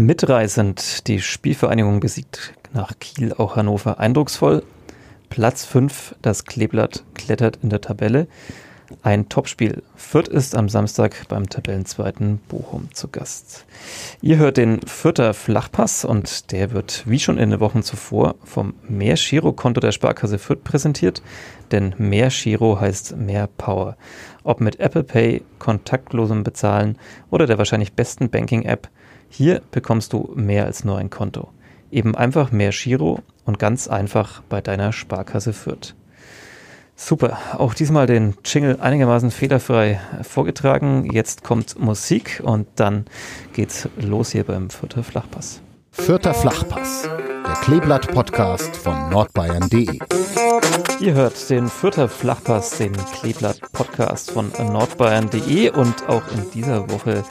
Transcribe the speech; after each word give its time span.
Mitreißend. 0.00 1.08
Die 1.08 1.20
Spielvereinigung 1.20 2.00
besiegt 2.00 2.54
nach 2.72 2.98
Kiel 3.00 3.34
auch 3.34 3.56
Hannover 3.56 4.00
eindrucksvoll. 4.00 4.62
Platz 5.28 5.66
5, 5.66 6.14
das 6.22 6.46
Kleeblatt 6.46 7.04
klettert 7.14 7.58
in 7.62 7.68
der 7.68 7.82
Tabelle. 7.82 8.26
Ein 9.02 9.28
Topspiel. 9.28 9.82
Fürth 9.94 10.28
ist 10.28 10.56
am 10.56 10.70
Samstag 10.70 11.28
beim 11.28 11.50
Tabellenzweiten 11.50 12.38
Bochum 12.48 12.88
zu 12.94 13.08
Gast. 13.08 13.66
Ihr 14.22 14.38
hört 14.38 14.56
den 14.56 14.80
Fürther 14.86 15.34
Flachpass 15.34 16.06
und 16.06 16.50
der 16.50 16.72
wird 16.72 17.02
wie 17.06 17.18
schon 17.18 17.36
in 17.36 17.50
den 17.50 17.60
Wochen 17.60 17.82
zuvor 17.82 18.36
vom 18.42 18.72
Mehr 18.88 19.16
Konto 19.54 19.80
der 19.80 19.92
Sparkasse 19.92 20.38
Fürth 20.38 20.64
präsentiert, 20.64 21.20
denn 21.72 21.94
Mehr 21.98 22.30
heißt 22.30 23.18
mehr 23.18 23.48
Power. 23.48 23.98
Ob 24.44 24.62
mit 24.62 24.80
Apple 24.80 25.04
Pay, 25.04 25.42
kontaktlosem 25.58 26.42
Bezahlen 26.42 26.96
oder 27.28 27.46
der 27.46 27.58
wahrscheinlich 27.58 27.92
besten 27.92 28.30
Banking-App, 28.30 28.88
hier 29.30 29.62
bekommst 29.70 30.12
du 30.12 30.32
mehr 30.34 30.66
als 30.66 30.84
nur 30.84 30.98
ein 30.98 31.08
Konto. 31.08 31.48
Eben 31.90 32.14
einfach 32.14 32.52
mehr 32.52 32.70
Giro 32.70 33.20
und 33.44 33.58
ganz 33.58 33.88
einfach 33.88 34.42
bei 34.48 34.60
deiner 34.60 34.92
Sparkasse 34.92 35.52
Fürth. 35.52 35.94
Super, 36.96 37.38
auch 37.56 37.72
diesmal 37.72 38.06
den 38.06 38.34
Jingle 38.44 38.78
einigermaßen 38.78 39.30
fehlerfrei 39.30 40.00
vorgetragen. 40.20 41.08
Jetzt 41.10 41.42
kommt 41.42 41.78
Musik 41.78 42.42
und 42.44 42.68
dann 42.76 43.06
geht's 43.54 43.88
los 43.96 44.32
hier 44.32 44.44
beim 44.44 44.68
Vierter 44.68 45.02
Flachpass. 45.02 45.62
Vierter 45.92 46.34
Flachpass, 46.34 47.08
der 47.46 47.54
Kleeblatt-Podcast 47.62 48.76
von 48.76 49.10
nordbayern.de. 49.10 49.98
Ihr 51.00 51.14
hört 51.14 51.48
den 51.50 51.68
Vierter 51.68 52.08
Flachpass, 52.08 52.78
den 52.78 52.92
Kleeblatt-Podcast 52.92 54.30
von 54.30 54.50
nordbayern.de 54.58 55.70
und 55.70 56.08
auch 56.08 56.22
in 56.32 56.50
dieser 56.52 56.90
Woche 56.90 57.24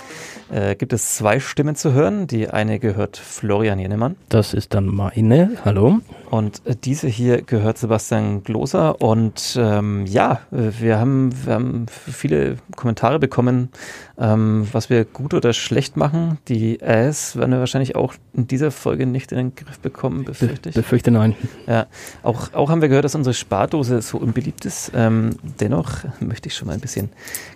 äh, 0.52 0.76
gibt 0.76 0.94
es 0.94 1.16
zwei 1.16 1.40
Stimmen 1.40 1.76
zu 1.76 1.94
hören. 1.94 2.28
Die 2.28 2.50
eine 2.50 2.80
gehört 2.80 3.18
Florian 3.18 3.80
Jennemann. 3.80 4.16
Das 4.30 4.54
ist 4.54 4.74
dann 4.74 4.88
meine. 4.88 5.58
Hallo. 5.66 6.00
Und 6.30 6.62
äh, 6.66 6.76
diese 6.76 7.08
hier 7.08 7.42
gehört 7.42 7.78
Sebastian 7.78 8.44
Gloser. 8.44 9.02
Und 9.02 9.58
ähm, 9.60 10.06
ja, 10.06 10.42
wir 10.52 11.00
haben, 11.00 11.32
wir 11.46 11.54
haben 11.54 11.86
viele 11.90 12.58
Kommentare 12.76 13.20
bekommen, 13.20 13.70
ähm, 14.18 14.68
was 14.72 14.90
wir 14.90 15.06
gut 15.06 15.34
oder 15.34 15.54
schlecht 15.54 15.98
machen. 15.98 16.38
Die 16.48 16.80
Äs 16.82 17.36
werden 17.36 17.52
wir 17.52 17.60
wahrscheinlich 17.60 17.96
auch 17.96 18.14
in 18.34 18.48
dieser 18.48 18.72
Folge 18.72 19.06
nicht 19.06 19.32
in 19.32 19.38
den 19.38 19.56
Griff 19.56 19.80
bekommen, 19.80 20.26
befürchte 20.26 20.70
ich. 20.70 20.76
Be 20.76 20.82
befürchte 20.82 21.12
nein. 21.12 21.36
Ja, 21.68 21.88
auch, 22.24 22.54
auch 22.54 22.70
haben 22.70 22.82
wir 22.82 22.90
gehört, 22.90 23.06
dass 23.06 23.16
unsere 23.16 23.34
Spardose 23.34 24.02
so 24.02 24.18
unbeliebt 24.18 24.66
ist. 24.66 24.92
Ähm, 24.96 25.38
dennoch 25.60 26.04
möchte 26.20 26.48
ich 26.48 26.56
schon 26.56 26.68
mal 26.68 26.74
ein 26.74 26.80
bisschen 26.80 27.10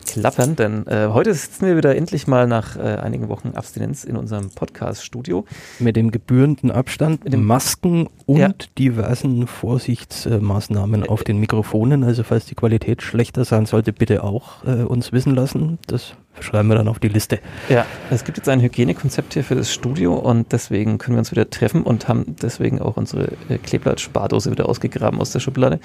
klappern, 0.08 0.56
denn 0.56 0.88
äh, 0.88 1.08
heute 1.12 1.34
sitzen 1.34 1.66
wir 1.66 1.78
wieder 1.78 1.96
endlich 1.96 2.28
mal 2.28 2.48
nach 2.48 2.76
äh, 2.76 2.82
einigen 2.82 3.30
Wochen 3.30 3.52
Abstinenz 3.56 4.04
in 4.04 4.18
unserem 4.18 4.50
Podcast-Studio. 4.50 5.46
Mit 5.80 5.96
dem 5.96 6.12
gebührenden 6.12 6.72
Abstand, 6.72 7.24
mit 7.24 7.34
den 7.34 7.44
Masken 7.44 8.08
und 8.26 8.38
ja. 8.38 8.50
Diversen 8.78 9.48
Vorsichtsmaßnahmen 9.48 11.08
auf 11.08 11.24
den 11.24 11.40
Mikrofonen. 11.40 12.04
Also 12.04 12.24
falls 12.24 12.46
die 12.46 12.56
Qualität 12.56 13.02
schlechter 13.02 13.46
sein 13.46 13.66
sollte, 13.66 13.94
bitte 13.94 14.24
auch 14.24 14.64
äh, 14.66 14.84
uns 14.84 15.12
wissen 15.12 15.36
lassen. 15.36 15.80
Das 15.88 16.16
schreiben 16.40 16.68
wir 16.70 16.76
dann 16.76 16.88
auf 16.88 17.00
die 17.00 17.08
Liste. 17.08 17.40
Ja, 17.70 17.86
es 18.10 18.24
gibt 18.24 18.38
jetzt 18.38 18.50
ein 18.50 18.62
Hygienekonzept 18.62 19.34
hier 19.34 19.44
für 19.44 19.56
das 19.56 19.72
Studio 19.72 20.14
und 20.16 20.52
deswegen 20.52 20.98
können 20.98 21.16
wir 21.16 21.20
uns 21.20 21.32
wieder 21.32 21.50
treffen 21.50 21.84
und 21.84 22.08
haben 22.08 22.36
deswegen 22.42 22.82
auch 22.82 22.98
unsere 22.98 23.32
äh, 23.50 23.58
Kleeblatt-Spardose 23.58 24.52
wieder 24.52 24.68
ausgegraben 24.68 25.20
aus 25.20 25.32
der 25.32 25.40
Schublade. 25.40 25.80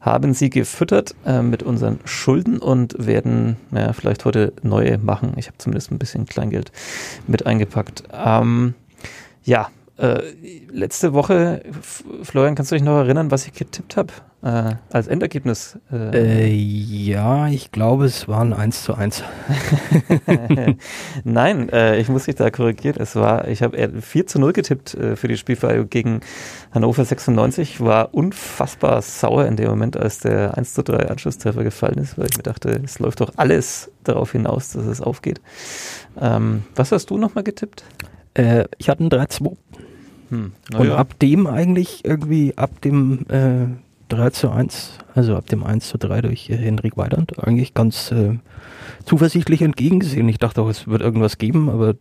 Haben 0.00 0.34
sie 0.34 0.50
gefüttert 0.50 1.14
äh, 1.24 1.42
mit 1.42 1.62
unseren 1.62 2.00
Schulden 2.04 2.58
und 2.58 2.94
werden 3.06 3.56
naja, 3.70 3.92
vielleicht 3.92 4.24
heute 4.24 4.52
neue 4.62 4.98
machen. 4.98 5.34
Ich 5.36 5.46
habe 5.46 5.58
zumindest 5.58 5.90
ein 5.90 5.98
bisschen 5.98 6.26
Kleingeld 6.26 6.72
mit 7.26 7.46
eingepackt. 7.46 8.04
Ähm, 8.12 8.74
ja, 9.44 9.68
äh, 9.96 10.22
letzte 10.72 11.12
Woche, 11.12 11.62
Florian, 12.22 12.56
kannst 12.56 12.72
du 12.72 12.76
dich 12.76 12.82
noch 12.82 12.96
erinnern, 12.96 13.30
was 13.30 13.46
ich 13.46 13.52
getippt 13.52 13.96
habe 13.96 14.12
äh, 14.42 14.74
als 14.90 15.06
Endergebnis? 15.06 15.78
Äh, 15.92 16.46
äh, 16.46 16.52
ja, 16.52 17.46
ich 17.46 17.70
glaube, 17.70 18.06
es 18.06 18.26
waren 18.26 18.52
1 18.52 18.82
zu 18.82 18.94
1. 18.94 19.22
Nein, 21.24 21.68
äh, 21.68 21.98
ich 22.00 22.08
muss 22.08 22.24
dich 22.24 22.34
da 22.34 22.50
korrigieren. 22.50 22.96
Es 22.98 23.14
war, 23.14 23.46
ich 23.46 23.62
habe 23.62 24.00
4 24.00 24.26
zu 24.26 24.40
0 24.40 24.52
getippt 24.52 24.96
für 25.14 25.28
die 25.28 25.36
Spielvereinigung 25.36 25.90
gegen 25.90 26.20
Hannover 26.72 27.04
96. 27.04 27.80
War 27.80 28.12
unfassbar 28.14 29.00
sauer 29.00 29.46
in 29.46 29.54
dem 29.56 29.68
Moment, 29.68 29.96
als 29.96 30.18
der 30.18 30.58
1 30.58 30.74
zu 30.74 30.82
3 30.82 31.08
Anschlusstreffer 31.08 31.62
gefallen 31.62 31.98
ist, 31.98 32.18
weil 32.18 32.26
ich 32.30 32.36
mir 32.36 32.42
dachte, 32.42 32.80
es 32.84 32.98
läuft 32.98 33.20
doch 33.20 33.32
alles 33.36 33.92
darauf 34.02 34.32
hinaus, 34.32 34.70
dass 34.72 34.86
es 34.86 35.00
aufgeht. 35.00 35.40
Ähm, 36.20 36.64
was 36.74 36.90
hast 36.90 37.10
du 37.10 37.16
nochmal 37.16 37.44
getippt? 37.44 37.84
Äh, 38.34 38.64
ich 38.78 38.88
hatte 38.88 39.04
ein 39.04 39.08
3-2. 39.10 39.56
Hm, 40.30 40.52
Und 40.76 40.88
ja. 40.88 40.96
ab 40.96 41.18
dem 41.18 41.46
eigentlich 41.46 42.04
irgendwie, 42.04 42.56
ab 42.56 42.80
dem 42.82 43.26
äh, 43.28 43.66
3 44.08 44.30
zu 44.30 44.50
1, 44.50 44.98
also 45.14 45.36
ab 45.36 45.46
dem 45.46 45.64
1 45.64 45.88
zu 45.88 45.98
3 45.98 46.22
durch 46.22 46.50
äh, 46.50 46.56
Henrik 46.56 46.96
Weidand, 46.96 47.38
eigentlich 47.44 47.74
ganz 47.74 48.10
äh, 48.12 48.38
zuversichtlich 49.04 49.62
entgegengesehen. 49.62 50.28
Ich 50.28 50.38
dachte 50.38 50.62
auch, 50.62 50.68
es 50.68 50.86
wird 50.86 51.02
irgendwas 51.02 51.38
geben, 51.38 51.68
aber 51.68 51.94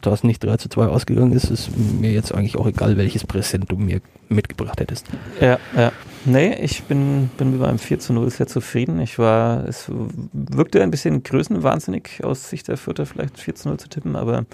da 0.00 0.12
es 0.12 0.24
nicht 0.24 0.42
3 0.44 0.56
zu 0.56 0.68
2 0.68 0.86
ausgegangen 0.86 1.32
ist, 1.32 1.50
ist 1.50 1.70
mir 1.76 2.12
jetzt 2.12 2.34
eigentlich 2.34 2.56
auch 2.56 2.66
egal, 2.66 2.96
welches 2.96 3.24
Präsent 3.24 3.70
du 3.70 3.76
mir 3.76 4.00
mitgebracht 4.28 4.80
hättest. 4.80 5.06
Ja, 5.40 5.58
ja. 5.76 5.92
Nee, 6.26 6.54
ich 6.56 6.82
bin, 6.82 7.30
bin 7.38 7.52
mit 7.52 7.60
meinem 7.60 7.78
4 7.78 7.98
zu 7.98 8.12
0 8.12 8.28
sehr 8.30 8.46
zufrieden. 8.46 9.00
Ich 9.00 9.18
war, 9.18 9.66
es 9.66 9.90
wirkte 10.32 10.82
ein 10.82 10.90
bisschen 10.90 11.22
größenwahnsinnig 11.22 12.22
aus 12.22 12.50
Sicht 12.50 12.68
der 12.68 12.76
Vierter, 12.76 13.06
vielleicht 13.06 13.38
4 13.38 13.54
zu 13.54 13.68
0 13.68 13.78
zu 13.78 13.88
tippen, 13.88 14.16
aber 14.16 14.44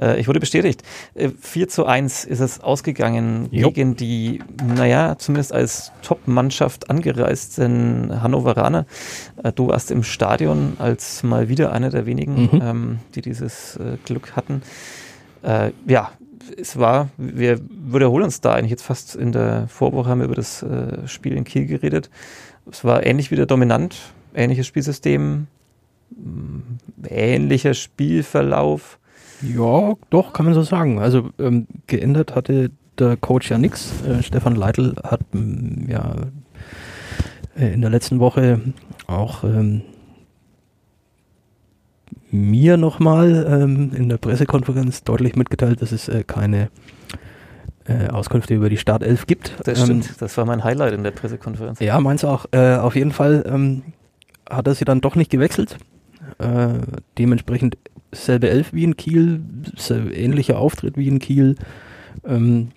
äh, 0.00 0.18
ich 0.18 0.28
wurde 0.28 0.40
bestätigt. 0.40 0.82
Äh, 1.14 1.28
4 1.38 1.68
zu 1.68 1.84
1 1.84 2.24
ist 2.24 2.40
es 2.40 2.60
ausgegangen 2.60 3.48
jo. 3.50 3.70
gegen 3.70 3.96
die, 3.96 4.40
naja, 4.64 5.16
zumindest 5.18 5.52
als 5.52 5.92
Top-Mannschaft 6.02 6.88
angereisten 6.88 8.22
Hannoveraner. 8.22 8.86
Äh, 9.42 9.52
du 9.52 9.68
warst 9.68 9.90
im 9.90 10.02
Stadion 10.04 10.74
als 10.78 11.22
mal 11.24 11.48
wieder 11.48 11.72
einer 11.72 11.90
der 11.90 12.06
wenigen, 12.06 12.50
mhm. 12.52 12.60
ähm, 12.62 12.98
die 13.14 13.22
dieses 13.22 13.76
äh, 13.76 13.96
Glück 14.04 14.36
hatten. 14.36 14.62
Äh, 15.42 15.72
ja, 15.86 16.10
es 16.56 16.78
war, 16.78 17.08
wir 17.16 17.58
wiederholen 17.70 18.24
uns 18.24 18.40
da 18.40 18.54
eigentlich 18.54 18.70
jetzt 18.70 18.84
fast 18.84 19.16
in 19.16 19.32
der 19.32 19.66
Vorwoche 19.68 20.08
haben 20.08 20.20
wir 20.20 20.26
über 20.26 20.34
das 20.34 20.62
äh, 20.62 21.06
Spiel 21.06 21.34
in 21.34 21.44
Kiel 21.44 21.66
geredet. 21.66 22.10
Es 22.70 22.84
war 22.84 23.04
ähnlich 23.04 23.30
wie 23.30 23.36
der 23.36 23.46
Dominant, 23.46 23.96
ähnliches 24.34 24.66
Spielsystem, 24.66 25.46
mm, 26.10 26.60
ähnlicher 27.08 27.74
Spielverlauf. 27.74 28.98
Ja, 29.42 29.94
doch, 30.10 30.32
kann 30.32 30.46
man 30.46 30.54
so 30.54 30.62
sagen. 30.62 30.98
Also 30.98 31.30
ähm, 31.38 31.66
geändert 31.86 32.34
hatte 32.34 32.70
der 32.98 33.16
Coach 33.16 33.50
ja 33.50 33.58
nichts. 33.58 33.92
Äh, 34.06 34.22
Stefan 34.22 34.54
Leitl 34.54 34.94
hat 35.02 35.20
ähm, 35.34 35.86
ja 35.88 36.14
äh, 37.56 37.72
in 37.74 37.80
der 37.80 37.90
letzten 37.90 38.20
Woche 38.20 38.60
auch 39.06 39.44
ähm, 39.44 39.82
mir 42.34 42.76
nochmal 42.76 43.46
ähm, 43.48 43.92
in 43.94 44.08
der 44.08 44.18
Pressekonferenz 44.18 45.04
deutlich 45.04 45.36
mitgeteilt, 45.36 45.80
dass 45.80 45.92
es 45.92 46.08
äh, 46.08 46.24
keine 46.24 46.68
äh, 47.86 48.08
Auskünfte 48.08 48.54
über 48.54 48.68
die 48.68 48.76
Startelf 48.76 49.26
gibt. 49.26 49.54
Das 49.64 49.78
ähm, 49.78 49.84
stimmt, 49.84 50.20
das 50.20 50.36
war 50.36 50.44
mein 50.44 50.64
Highlight 50.64 50.94
in 50.94 51.04
der 51.04 51.12
Pressekonferenz. 51.12 51.78
Ja, 51.78 51.98
meins 52.00 52.24
auch. 52.24 52.46
Äh, 52.50 52.76
auf 52.76 52.96
jeden 52.96 53.12
Fall 53.12 53.44
ähm, 53.46 53.82
hat 54.50 54.66
er 54.66 54.74
sie 54.74 54.84
dann 54.84 55.00
doch 55.00 55.14
nicht 55.14 55.30
gewechselt. 55.30 55.78
Äh, 56.38 56.80
dementsprechend 57.18 57.78
selbe 58.10 58.50
Elf 58.50 58.72
wie 58.72 58.84
in 58.84 58.96
Kiel, 58.96 59.42
ähnlicher 60.12 60.58
Auftritt 60.58 60.96
wie 60.96 61.08
in 61.08 61.20
Kiel, 61.20 61.54
ähm, 62.26 62.70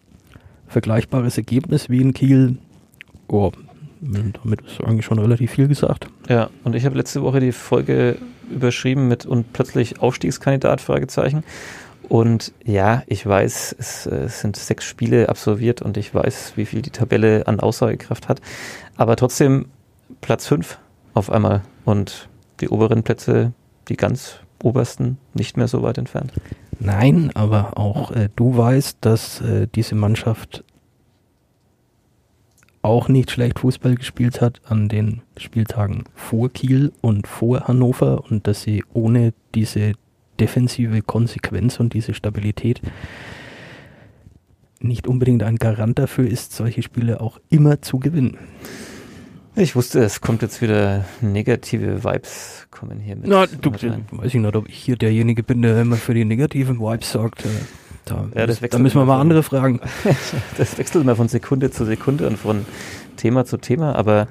vergleichbares 0.68 1.38
Ergebnis 1.38 1.90
wie 1.90 2.02
in 2.02 2.14
Kiel. 2.14 2.58
Oh, 3.28 3.52
damit 4.02 4.62
ist 4.62 4.84
eigentlich 4.84 5.06
schon 5.06 5.20
relativ 5.20 5.52
viel 5.52 5.68
gesagt. 5.68 6.08
Ja, 6.30 6.50
und 6.64 6.76
ich 6.76 6.86
habe 6.86 6.98
letzte 6.98 7.22
Woche 7.22 7.40
die 7.40 7.52
Folge 7.52 8.18
überschrieben 8.50 9.08
mit 9.08 9.26
und 9.26 9.54
plötzlich 9.54 10.00
Aufstiegskandidat, 10.00 10.82
Fragezeichen. 10.82 11.44
Und 12.10 12.54
ja, 12.64 13.04
ich 13.08 13.26
weiß, 13.26 13.76
es, 13.78 14.06
es, 14.06 14.40
sind 14.40 14.56
sechs 14.56 14.86
Spiele 14.86 15.28
absolviert 15.28 15.82
und 15.82 15.98
ich 15.98 16.14
weiß, 16.14 16.54
wie 16.56 16.66
viel 16.66 16.82
die 16.82 16.90
Tabelle 16.90 17.48
an 17.48 17.60
Aussagekraft 17.60 18.30
hat. 18.30 18.42
Aber 18.96 19.16
trotzdem 19.18 19.66
Platz 20.22 20.48
fünf 20.48 20.80
auf 21.14 21.30
einmal 21.30 21.64
und 21.84 22.30
die 22.62 22.70
oberen 22.70 23.04
Plätze, 23.04 23.52
die 23.90 23.98
ganz 23.98 24.40
obersten, 24.64 25.18
nicht 25.34 25.58
mehr 25.58 25.68
so 25.68 25.84
weit 25.84 25.98
entfernt. 25.98 26.32
Nein, 26.80 27.32
aber 27.34 27.78
auch 27.78 28.12
äh, 28.12 28.30
du 28.36 28.56
weißt, 28.56 29.00
dass 29.02 29.42
äh, 29.42 29.68
diese 29.74 29.96
Mannschaft 29.96 30.64
auch 32.88 33.10
nicht 33.10 33.32
schlecht 33.32 33.60
Fußball 33.60 33.96
gespielt 33.96 34.42
hat 34.42 34.62
an 34.66 34.88
den 34.88 35.22
Spieltagen 35.36 36.06
vor 36.16 36.50
Kiel 36.50 36.94
und 37.02 37.28
vor 37.28 37.68
Hannover 37.68 38.24
und 38.30 38.48
dass 38.48 38.62
sie 38.62 38.84
ohne 38.94 39.34
diese 39.54 39.94
defensive 40.40 41.02
Konsequenz 41.02 41.80
und 41.80 41.94
diese 41.94 42.14
Stabilität 42.14 42.82
nicht 44.80 45.08
unbedingt 45.08 45.44
ein 45.44 45.58
Garant 45.58 46.00
dafür 46.00 46.28
ist, 46.30 46.56
solche 46.56 46.82
Spiele 46.82 47.20
auch 47.20 47.40
immer 47.50 47.82
zu 47.82 48.00
gewinnen. 48.00 48.38
Ich 49.56 49.76
wusste, 49.76 50.04
es 50.04 50.22
kommt 50.22 50.44
jetzt 50.44 50.62
wieder 50.62 51.04
negative 51.20 52.04
Vibes 52.04 52.68
kommen 52.72 53.00
hier 53.00 53.16
mit. 53.16 53.28
Na, 53.28 53.48
du, 53.48 53.72
weiß 53.72 54.28
ich 54.28 54.36
nicht, 54.36 54.56
ob 54.56 54.70
ich 54.70 54.78
hier 54.78 54.96
derjenige 54.96 55.44
bin, 55.44 55.64
der 55.64 55.82
immer 55.82 55.96
für 55.96 56.14
die 56.14 56.26
negativen 56.26 56.80
Vibes 56.80 57.12
sorgt. 57.12 57.44
Da, 58.08 58.28
ja, 58.36 58.48
da 58.48 58.80
müssen 58.80 59.00
wir 59.00 59.06
mal 59.06 59.20
andere 59.20 59.44
fragen. 59.44 59.82
das 60.58 60.78
wechselt 60.78 61.04
immer 61.04 61.16
von 61.16 61.28
Sekunde 61.28 61.72
zu 61.72 61.86
Sekunde 61.86 62.28
und 62.28 62.38
von 62.38 62.66
Thema 63.18 63.46
zu 63.46 63.58
Thema, 63.58 63.96
aber 63.96 64.28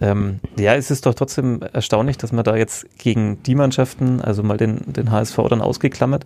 ähm, 0.00 0.40
ja, 0.58 0.74
es 0.74 0.90
ist 0.90 1.04
doch 1.04 1.14
trotzdem 1.14 1.60
erstaunlich, 1.72 2.16
dass 2.16 2.32
man 2.32 2.44
da 2.44 2.56
jetzt 2.56 2.86
gegen 2.98 3.42
die 3.42 3.54
Mannschaften, 3.54 4.22
also 4.22 4.42
mal 4.42 4.56
den, 4.56 4.92
den 4.92 5.10
HSV 5.10 5.36
dann 5.50 5.60
ausgeklammert, 5.60 6.24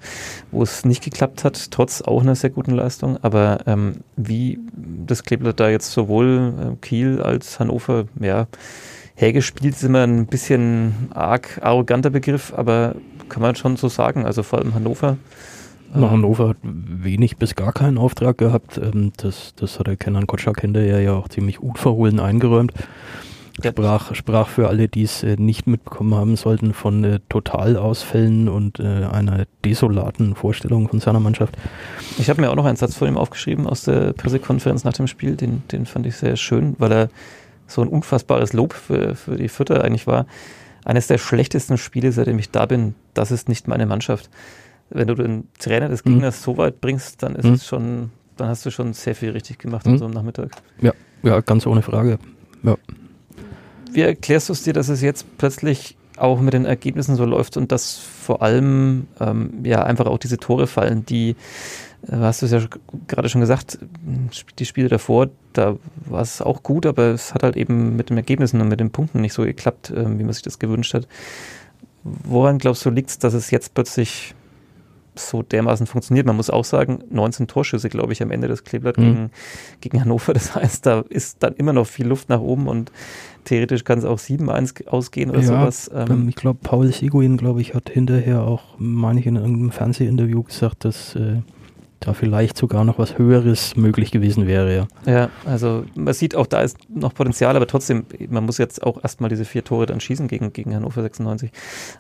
wo 0.53 0.63
es 0.63 0.85
nicht 0.85 1.03
geklappt 1.03 1.43
hat, 1.43 1.73
trotz 1.73 2.03
auch 2.03 2.23
einer 2.23 2.37
sehr 2.37 2.51
guten 2.51 2.73
Leistung, 2.73 3.19
aber 3.23 3.61
ähm, 3.67 3.97
wie 4.17 4.61
das 4.77 5.25
Kleeblatt 5.25 5.59
da 5.59 5.69
jetzt 5.69 5.91
sowohl 5.91 6.55
äh, 6.57 6.77
Kiel 6.87 7.21
als 7.21 7.59
Hannover, 7.59 8.05
ja, 8.21 8.47
hergespielt 9.17 9.75
ist 9.75 9.85
immer 9.85 10.05
ein 10.05 10.27
bisschen 10.27 11.09
arg 11.15 11.61
arroganter 11.63 12.11
Begriff, 12.11 12.53
aber 12.57 12.97
kann 13.29 13.43
man 13.43 13.57
schon 13.57 13.77
so 13.77 13.89
sagen, 13.89 14.25
also 14.25 14.43
vor 14.43 14.59
allem 14.61 14.75
Hannover 14.75 15.17
na, 15.95 16.11
Hannover 16.11 16.49
hat 16.49 16.57
wenig 16.63 17.37
bis 17.37 17.55
gar 17.55 17.73
keinen 17.73 17.99
Auftrag 17.99 18.39
gehabt. 18.39 18.79
Ähm, 18.79 19.13
das, 19.17 19.55
das 19.57 19.79
hat 19.79 19.87
der 19.87 19.97
Kenan 19.97 20.27
Kotschak 20.27 20.61
hinterher 20.61 21.01
ja 21.01 21.15
auch 21.15 21.29
ziemlich 21.29 21.61
unverhohlen 21.61 22.21
eingeräumt. 22.21 22.73
Sprach, 23.65 24.15
sprach 24.17 24.49
für 24.49 24.69
alle, 24.69 24.89
die 24.89 25.05
es 25.05 25.23
äh, 25.23 25.37
nicht 25.39 25.69
mitbekommen 25.69 26.15
haben 26.15 26.35
sollten, 26.35 26.75
von 26.75 27.05
äh, 27.05 27.21
Totalausfällen 27.29 28.49
und 28.49 28.81
äh, 28.81 29.05
einer 29.05 29.45
desolaten 29.65 30.35
Vorstellung 30.35 30.89
von 30.89 30.99
seiner 30.99 31.21
Mannschaft. 31.21 31.57
Ich 32.19 32.29
habe 32.29 32.41
mir 32.41 32.51
auch 32.51 32.57
noch 32.57 32.65
einen 32.65 32.77
Satz 32.77 32.97
von 32.97 33.07
ihm 33.07 33.17
aufgeschrieben 33.17 33.69
aus 33.69 33.85
der 33.85 34.13
Pressekonferenz 34.13 34.83
nach 34.83 34.95
dem 34.95 35.07
Spiel, 35.07 35.37
den, 35.37 35.63
den 35.71 35.87
fand 35.87 36.07
ich 36.07 36.17
sehr 36.17 36.35
schön, 36.35 36.75
weil 36.79 36.93
er 36.93 37.11
so 37.69 37.81
ein 37.81 37.89
unfassbares 37.89 38.53
Lob 38.53 38.73
für, 38.73 39.15
für 39.15 39.37
die 39.37 39.49
Vierter 39.49 39.85
eigentlich 39.85 40.09
war. 40.09 40.27
Eines 40.85 41.07
der 41.07 41.19
schlechtesten 41.19 41.79
Spiele, 41.79 42.11
seitdem 42.11 42.41
ich 42.41 42.51
da 42.51 42.67
bin, 42.67 42.97
das 43.15 43.31
ist 43.31 43.49
nicht 43.49 43.69
meine 43.69 43.87
Mannschaft 43.87 44.29
wenn 44.95 45.09
du 45.09 45.15
den 45.15 45.49
Trainer 45.59 45.89
des 45.89 46.03
Gegners 46.03 46.41
mhm. 46.41 46.45
so 46.45 46.57
weit 46.57 46.81
bringst, 46.81 47.23
dann 47.23 47.35
ist 47.37 47.45
mhm. 47.45 47.55
es 47.55 47.67
schon, 47.67 48.11
dann 48.37 48.49
hast 48.49 48.65
du 48.65 48.71
schon 48.71 48.95
sehr 48.95 49.15
viel 49.15 49.31
richtig 49.31 49.59
gemacht 49.59 49.85
mhm. 49.87 49.93
an 49.93 49.99
so 49.99 50.05
einem 50.07 50.15
Nachmittag. 50.15 50.51
Ja, 50.81 50.93
ja, 51.23 51.41
ganz 51.41 51.67
ohne 51.67 51.83
Frage. 51.83 52.19
Ja. 52.63 52.77
Wie 53.93 54.01
erklärst 54.01 54.49
du 54.49 54.53
es 54.53 54.63
dir, 54.63 54.73
dass 54.73 54.89
es 54.89 55.03
jetzt 55.03 55.37
plötzlich 55.37 55.97
auch 56.17 56.41
mit 56.41 56.55
den 56.55 56.65
Ergebnissen 56.65 57.17
so 57.17 57.25
läuft 57.25 57.57
und 57.57 57.73
dass 57.73 57.99
vor 57.99 58.41
allem 58.43 59.09
ähm, 59.21 59.65
ja 59.65 59.83
einfach 59.83 60.07
auch 60.07 60.19
diese 60.19 60.39
Tore 60.39 60.69
fallen, 60.69 61.05
die, 61.05 61.31
äh, 62.07 62.17
hast 62.17 62.43
du 62.43 62.47
es 62.47 62.53
ja 62.53 62.61
gerade 63.09 63.29
schon 63.29 63.41
gesagt, 63.41 63.79
die 64.59 64.65
Spiele 64.65 64.89
davor, 64.89 65.29
da 65.53 65.77
war 66.07 66.23
es 66.23 66.41
auch 66.41 66.63
gut, 66.63 66.87
aber 66.87 67.09
es 67.09 67.35
hat 67.35 67.43
halt 67.43 67.57
eben 67.57 67.97
mit 67.97 68.11
den 68.11 68.17
Ergebnissen 68.17 68.61
und 68.61 68.69
mit 68.69 68.79
den 68.79 68.91
Punkten 68.91 69.21
nicht 69.21 69.33
so 69.33 69.43
geklappt, 69.43 69.91
äh, 69.91 70.19
wie 70.19 70.23
man 70.23 70.33
sich 70.33 70.43
das 70.43 70.61
gewünscht 70.61 70.95
hat. 70.95 71.09
Woran 72.05 72.59
glaubst 72.59 72.85
du, 72.85 72.91
liegt 72.91 73.11
es, 73.11 73.19
dass 73.19 73.35
es 73.35 73.51
jetzt 73.51 73.75
plötzlich 73.75 74.35
so 75.15 75.43
dermaßen 75.43 75.87
funktioniert. 75.87 76.27
Man 76.27 76.37
muss 76.37 76.51
auch 76.51 76.65
sagen, 76.65 77.05
19 77.11 77.47
Torschüsse, 77.47 77.89
glaube 77.89 78.13
ich, 78.13 78.23
am 78.23 78.31
Ende 78.31 78.49
des 78.49 78.65
Kleeblatt 78.65 78.99
mhm. 78.99 79.03
gegen, 79.03 79.31
gegen 79.81 80.01
Hannover. 80.01 80.33
Das 80.35 80.55
heißt, 80.55 80.87
da 80.87 81.05
ist 81.09 81.43
dann 81.43 81.55
immer 81.55 81.73
noch 81.73 81.87
viel 81.87 82.07
Luft 82.07 82.29
nach 82.29 82.41
oben 82.41 82.69
und 82.69 82.93
theoretisch 83.45 83.85
kann 83.85 83.99
es 83.99 84.05
auch 84.05 84.19
7-1 84.19 84.89
ausgehen 84.89 85.31
oder 85.31 85.41
ja, 85.41 85.47
sowas. 85.47 85.91
Ähm, 85.95 86.07
ähm 86.11 86.29
ich 86.29 86.37
glaube, 86.37 86.59
Paul 86.63 86.93
Seguin, 86.93 87.37
glaube 87.37 87.61
ich, 87.61 87.75
hat 87.75 87.91
hinterher 87.91 88.43
auch, 88.43 88.79
meine 88.79 89.21
ich, 89.21 89.27
in 89.27 89.37
irgendeinem 89.37 89.71
Fernsehinterview 89.71 90.43
gesagt, 90.43 90.85
dass 90.85 91.15
äh, 91.15 91.43
da 92.07 92.15
vielleicht 92.15 92.57
sogar 92.57 92.85
noch 92.85 92.99
was 92.99 93.19
Höheres 93.19 93.77
möglich 93.77 94.11
gewesen 94.11 94.47
wäre. 94.47 94.75
Ja. 94.75 95.13
ja, 95.13 95.31
also 95.45 95.85
man 95.95 96.15
sieht 96.15 96.35
auch, 96.35 96.47
da 96.47 96.63
ist 96.63 96.79
noch 96.89 97.15
Potenzial, 97.15 97.57
aber 97.57 97.67
trotzdem, 97.67 98.07
man 98.29 98.45
muss 98.45 98.59
jetzt 98.59 98.83
auch 98.83 99.03
erstmal 99.03 99.31
diese 99.31 99.45
vier 99.45 99.65
Tore 99.65 99.87
dann 99.87 100.01
schießen 100.01 100.29
gegen, 100.29 100.53
gegen 100.53 100.75
Hannover 100.75 101.03
96. 101.03 101.51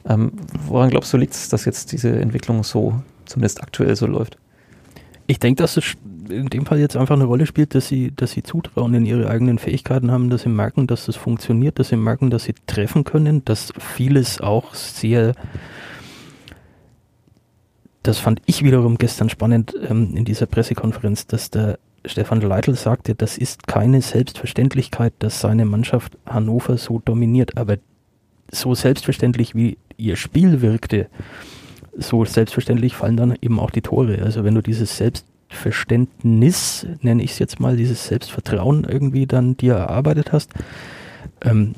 Ähm, 0.09 0.33
woran 0.67 0.91
glaubst 0.91 1.13
du, 1.13 1.17
liegt 1.17 1.35
es, 1.35 1.49
dass 1.49 1.65
jetzt 1.65 1.93
diese 1.93 2.11
Entwicklung 2.21 2.63
so, 2.65 2.95
zumindest 3.25 3.63
aktuell 3.63 3.97
so 3.97 4.07
läuft? 4.07 4.39
Ich 5.27 5.39
denke, 5.39 5.63
dass 5.63 5.77
es 5.79 5.95
in 6.29 6.47
dem 6.47 6.67
Fall 6.67 6.79
jetzt 6.79 6.97
einfach 6.97 7.15
eine 7.15 7.25
Rolle 7.25 7.47
spielt, 7.47 7.75
dass 7.75 7.89
sie, 7.89 8.13
dass 8.15 8.33
sie 8.33 8.43
Zutrauen 8.43 8.95
in 8.95 9.07
ihre 9.07 9.29
eigenen 9.29 9.59
Fähigkeiten 9.59 10.11
haben, 10.11 10.31
dass 10.31 10.43
sie 10.43 10.49
merken, 10.49 10.87
dass 10.87 11.07
das 11.07 11.17
funktioniert, 11.17 11.79
dass 11.79 11.89
sie 11.89 11.97
merken, 11.97 12.31
dass 12.31 12.45
sie 12.45 12.55
treffen 12.67 13.05
können, 13.05 13.45
dass 13.45 13.73
vieles 13.79 14.41
auch 14.41 14.75
sehr 14.75 15.35
das 18.05 18.19
fand 18.19 18.41
ich 18.47 18.63
wiederum 18.63 18.99
gestern 18.99 19.31
spannend 19.31 19.75
ähm, 19.89 20.15
in 20.15 20.25
dieser 20.25 20.47
Pressekonferenz, 20.47 21.27
dass 21.27 21.51
der 21.51 21.79
Stefan 22.05 22.43
Leitl 22.43 22.75
sagte, 22.75 23.15
das 23.15 23.39
ist 23.39 23.67
keine 23.67 24.03
Selbstverständlichkeit, 24.03 25.15
dass 25.21 25.41
seine 25.41 25.65
Mannschaft 25.65 26.19
Hannover 26.27 26.77
so 26.77 27.01
dominiert, 27.03 27.57
aber 27.57 27.79
so 28.53 28.75
selbstverständlich 28.75 29.55
wie 29.55 29.79
ihr 29.97 30.17
Spiel 30.17 30.61
wirkte, 30.61 31.09
so 31.97 32.27
selbstverständlich 32.27 32.95
fallen 32.95 33.17
dann 33.17 33.37
eben 33.41 33.59
auch 33.59 33.71
die 33.71 33.81
Tore. 33.81 34.21
Also 34.23 34.45
wenn 34.45 34.55
du 34.55 34.61
dieses 34.61 34.99
Selbstverständnis, 34.99 36.87
nenne 37.01 37.23
ich 37.23 37.31
es 37.31 37.39
jetzt 37.39 37.59
mal, 37.59 37.77
dieses 37.79 38.07
Selbstvertrauen 38.07 38.85
irgendwie 38.85 39.27
dann 39.27 39.57
dir 39.57 39.75
erarbeitet 39.77 40.31
hast, 40.31 40.53
ähm, 41.41 41.75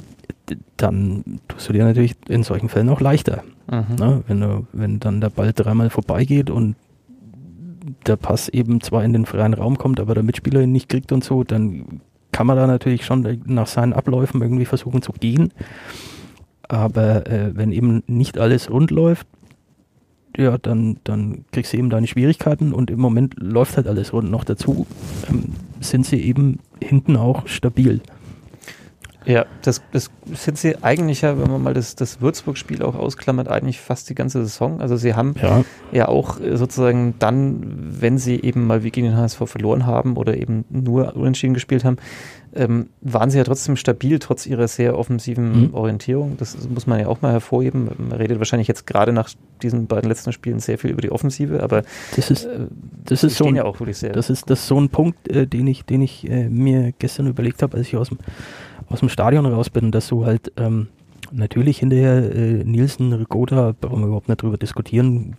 dann 0.76 1.40
tust 1.46 1.68
du 1.68 1.72
dir 1.72 1.84
natürlich 1.84 2.16
in 2.28 2.42
solchen 2.42 2.68
Fällen 2.68 2.88
auch 2.88 3.00
leichter. 3.00 3.44
Mhm. 3.70 3.96
Na, 3.98 4.22
wenn, 4.26 4.40
du, 4.40 4.66
wenn 4.72 5.00
dann 5.00 5.20
der 5.20 5.30
Ball 5.30 5.52
dreimal 5.52 5.90
vorbeigeht 5.90 6.50
und 6.50 6.76
der 8.06 8.16
Pass 8.16 8.48
eben 8.48 8.80
zwar 8.80 9.04
in 9.04 9.12
den 9.12 9.26
freien 9.26 9.54
Raum 9.54 9.78
kommt, 9.78 10.00
aber 10.00 10.14
der 10.14 10.22
Mitspieler 10.22 10.60
ihn 10.62 10.72
nicht 10.72 10.88
kriegt 10.88 11.12
und 11.12 11.24
so, 11.24 11.44
dann 11.44 12.00
kann 12.32 12.46
man 12.46 12.56
da 12.56 12.66
natürlich 12.66 13.04
schon 13.04 13.42
nach 13.46 13.66
seinen 13.66 13.92
Abläufen 13.92 14.42
irgendwie 14.42 14.64
versuchen 14.66 15.02
zu 15.02 15.12
gehen. 15.12 15.52
Aber 16.68 17.26
äh, 17.26 17.56
wenn 17.56 17.72
eben 17.72 18.02
nicht 18.06 18.38
alles 18.38 18.70
rund 18.70 18.90
läuft, 18.90 19.26
ja, 20.36 20.58
dann, 20.58 20.98
dann 21.04 21.44
kriegst 21.52 21.72
du 21.72 21.78
eben 21.78 21.90
deine 21.90 22.06
Schwierigkeiten 22.06 22.72
und 22.72 22.90
im 22.90 23.00
Moment 23.00 23.34
läuft 23.38 23.76
halt 23.76 23.86
alles 23.86 24.12
rund. 24.12 24.30
Noch 24.30 24.44
dazu 24.44 24.86
ähm, 25.30 25.54
sind 25.80 26.04
sie 26.04 26.20
eben 26.20 26.58
hinten 26.80 27.16
auch 27.16 27.46
stabil. 27.46 28.00
Ja, 29.26 29.44
das, 29.62 29.82
das 29.90 30.10
sind 30.34 30.56
sie 30.56 30.82
eigentlich 30.84 31.22
ja, 31.22 31.36
wenn 31.36 31.50
man 31.50 31.60
mal 31.60 31.74
das, 31.74 31.96
das 31.96 32.20
Würzburg-Spiel 32.20 32.82
auch 32.82 32.94
ausklammert, 32.94 33.48
eigentlich 33.48 33.80
fast 33.80 34.08
die 34.08 34.14
ganze 34.14 34.42
Saison. 34.42 34.80
Also 34.80 34.96
sie 34.96 35.14
haben 35.14 35.34
ja. 35.42 35.64
ja 35.90 36.08
auch 36.08 36.40
äh, 36.40 36.56
sozusagen 36.56 37.14
dann, 37.18 37.60
wenn 38.00 38.18
sie 38.18 38.40
eben 38.40 38.66
mal 38.68 38.84
wie 38.84 38.92
gegen 38.92 39.08
den 39.08 39.16
HSV 39.16 39.42
verloren 39.46 39.84
haben 39.84 40.16
oder 40.16 40.36
eben 40.36 40.64
nur 40.70 41.16
unentschieden 41.16 41.54
gespielt 41.54 41.84
haben, 41.84 41.96
ähm, 42.56 42.88
waren 43.00 43.30
sie 43.30 43.38
ja 43.38 43.44
trotzdem 43.44 43.76
stabil, 43.76 44.18
trotz 44.18 44.46
ihrer 44.46 44.68
sehr 44.68 44.98
offensiven 44.98 45.68
mhm. 45.68 45.74
Orientierung. 45.74 46.36
Das 46.38 46.56
muss 46.68 46.86
man 46.86 47.00
ja 47.00 47.08
auch 47.08 47.22
mal 47.22 47.32
hervorheben. 47.32 47.88
Man 47.98 48.12
redet 48.12 48.38
wahrscheinlich 48.38 48.68
jetzt 48.68 48.86
gerade 48.86 49.12
nach 49.12 49.30
diesen 49.62 49.86
beiden 49.86 50.08
letzten 50.08 50.32
Spielen 50.32 50.60
sehr 50.60 50.78
viel 50.78 50.90
über 50.90 51.02
die 51.02 51.10
Offensive, 51.10 51.62
aber 51.62 51.82
das 52.14 52.30
ist, 52.30 52.44
äh, 52.44 52.66
das 53.04 53.24
ist 53.24 53.36
so 53.36 53.46
ein, 53.46 53.56
ja 53.56 53.64
auch 53.64 53.80
wirklich 53.80 53.98
sehr. 53.98 54.12
Das 54.12 54.30
ist, 54.30 54.50
das 54.50 54.60
ist 54.60 54.66
so 54.66 54.80
ein 54.80 54.88
Punkt, 54.88 55.28
äh, 55.28 55.46
den 55.46 55.66
ich, 55.66 55.84
den 55.84 56.02
ich 56.02 56.28
äh, 56.28 56.48
mir 56.48 56.92
gestern 56.98 57.26
überlegt 57.26 57.62
habe, 57.62 57.76
als 57.76 57.86
ich 57.86 57.96
aus 57.96 58.08
dem 58.08 58.18
aus 58.88 59.00
dem 59.00 59.08
Stadion 59.08 59.46
raus 59.46 59.70
bin, 59.70 59.90
dass 59.90 60.08
du 60.08 60.24
halt 60.24 60.52
ähm, 60.56 60.88
natürlich 61.32 61.78
hinterher 61.78 62.34
äh, 62.34 62.64
Nielsen, 62.64 63.12
Rigoda, 63.12 63.74
brauchen 63.80 64.00
wir 64.00 64.06
überhaupt 64.06 64.28
nicht 64.28 64.42
drüber 64.42 64.56
diskutieren, 64.56 65.34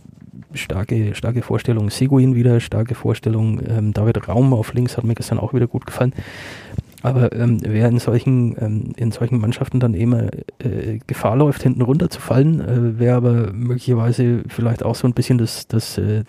starke, 0.53 1.15
starke 1.15 1.41
Vorstellung, 1.41 1.89
Seguin 1.89 2.35
wieder, 2.35 2.59
starke 2.59 2.95
Vorstellung, 2.95 3.61
ähm, 3.67 3.93
David 3.93 4.27
Raum 4.27 4.53
auf 4.53 4.73
links 4.73 4.97
hat 4.97 5.03
mir 5.03 5.15
gestern 5.15 5.39
auch 5.39 5.53
wieder 5.53 5.67
gut 5.67 5.85
gefallen. 5.85 6.13
Aber 7.03 7.31
ähm, 7.33 7.59
wer 7.61 7.87
in 7.87 7.99
solchen, 7.99 8.55
ähm, 8.59 8.93
in 8.95 9.11
solchen 9.11 9.39
Mannschaften 9.39 9.79
dann 9.79 9.93
immer 9.93 10.29
äh, 10.59 10.99
Gefahr 11.05 11.35
läuft, 11.35 11.63
hinten 11.63 11.81
runterzufallen, 11.81 12.61
äh, 12.61 12.99
wäre 12.99 13.17
aber 13.17 13.53
möglicherweise 13.53 14.43
vielleicht 14.47 14.83
auch 14.83 14.95
so 14.95 15.07
ein 15.07 15.13
bisschen 15.13 15.37
das, 15.37 15.67
das 15.67 15.97
äh, 15.97 16.23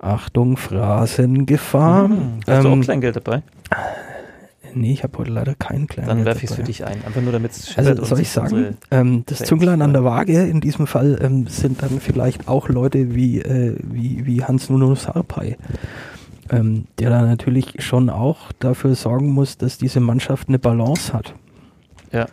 Achtung, 0.00 0.56
Phrasengefahr. 0.56 2.08
Mhm. 2.08 2.40
Hast 2.46 2.56
ähm, 2.56 2.62
du 2.62 2.68
auch 2.68 2.72
ähm, 2.72 2.80
Kleingeld 2.82 3.16
dabei? 3.16 3.42
Nee, 4.74 4.92
ich 4.92 5.02
habe 5.02 5.18
heute 5.18 5.32
leider 5.32 5.54
keinen 5.54 5.86
kleinen. 5.86 6.08
Dann 6.08 6.24
werfe 6.24 6.44
ich 6.44 6.50
es 6.50 6.56
für 6.56 6.62
dich 6.62 6.84
ein, 6.84 7.04
einfach 7.04 7.20
nur 7.20 7.32
damit 7.32 7.52
es 7.52 7.76
Also 7.76 8.04
soll 8.04 8.20
ich 8.20 8.30
sagen, 8.30 8.76
ähm, 8.90 9.24
das 9.26 9.40
Zünglein 9.40 9.82
an 9.82 9.92
der 9.92 10.04
Waage 10.04 10.44
in 10.44 10.60
diesem 10.60 10.86
Fall 10.86 11.18
ähm, 11.20 11.46
sind 11.46 11.82
dann 11.82 12.00
vielleicht 12.00 12.48
auch 12.48 12.68
Leute 12.68 13.14
wie, 13.14 13.40
äh, 13.40 13.76
wie, 13.82 14.26
wie 14.26 14.44
Hans 14.44 14.70
Nuno 14.70 14.94
Sarpay, 14.94 15.56
ähm, 16.50 16.86
der 16.98 17.10
da 17.10 17.22
natürlich 17.22 17.74
schon 17.78 18.10
auch 18.10 18.52
dafür 18.58 18.94
sorgen 18.94 19.30
muss, 19.30 19.56
dass 19.56 19.78
diese 19.78 20.00
Mannschaft 20.00 20.48
eine 20.48 20.58
Balance 20.58 21.12
hat. 21.12 21.34
Ja. 22.12 22.26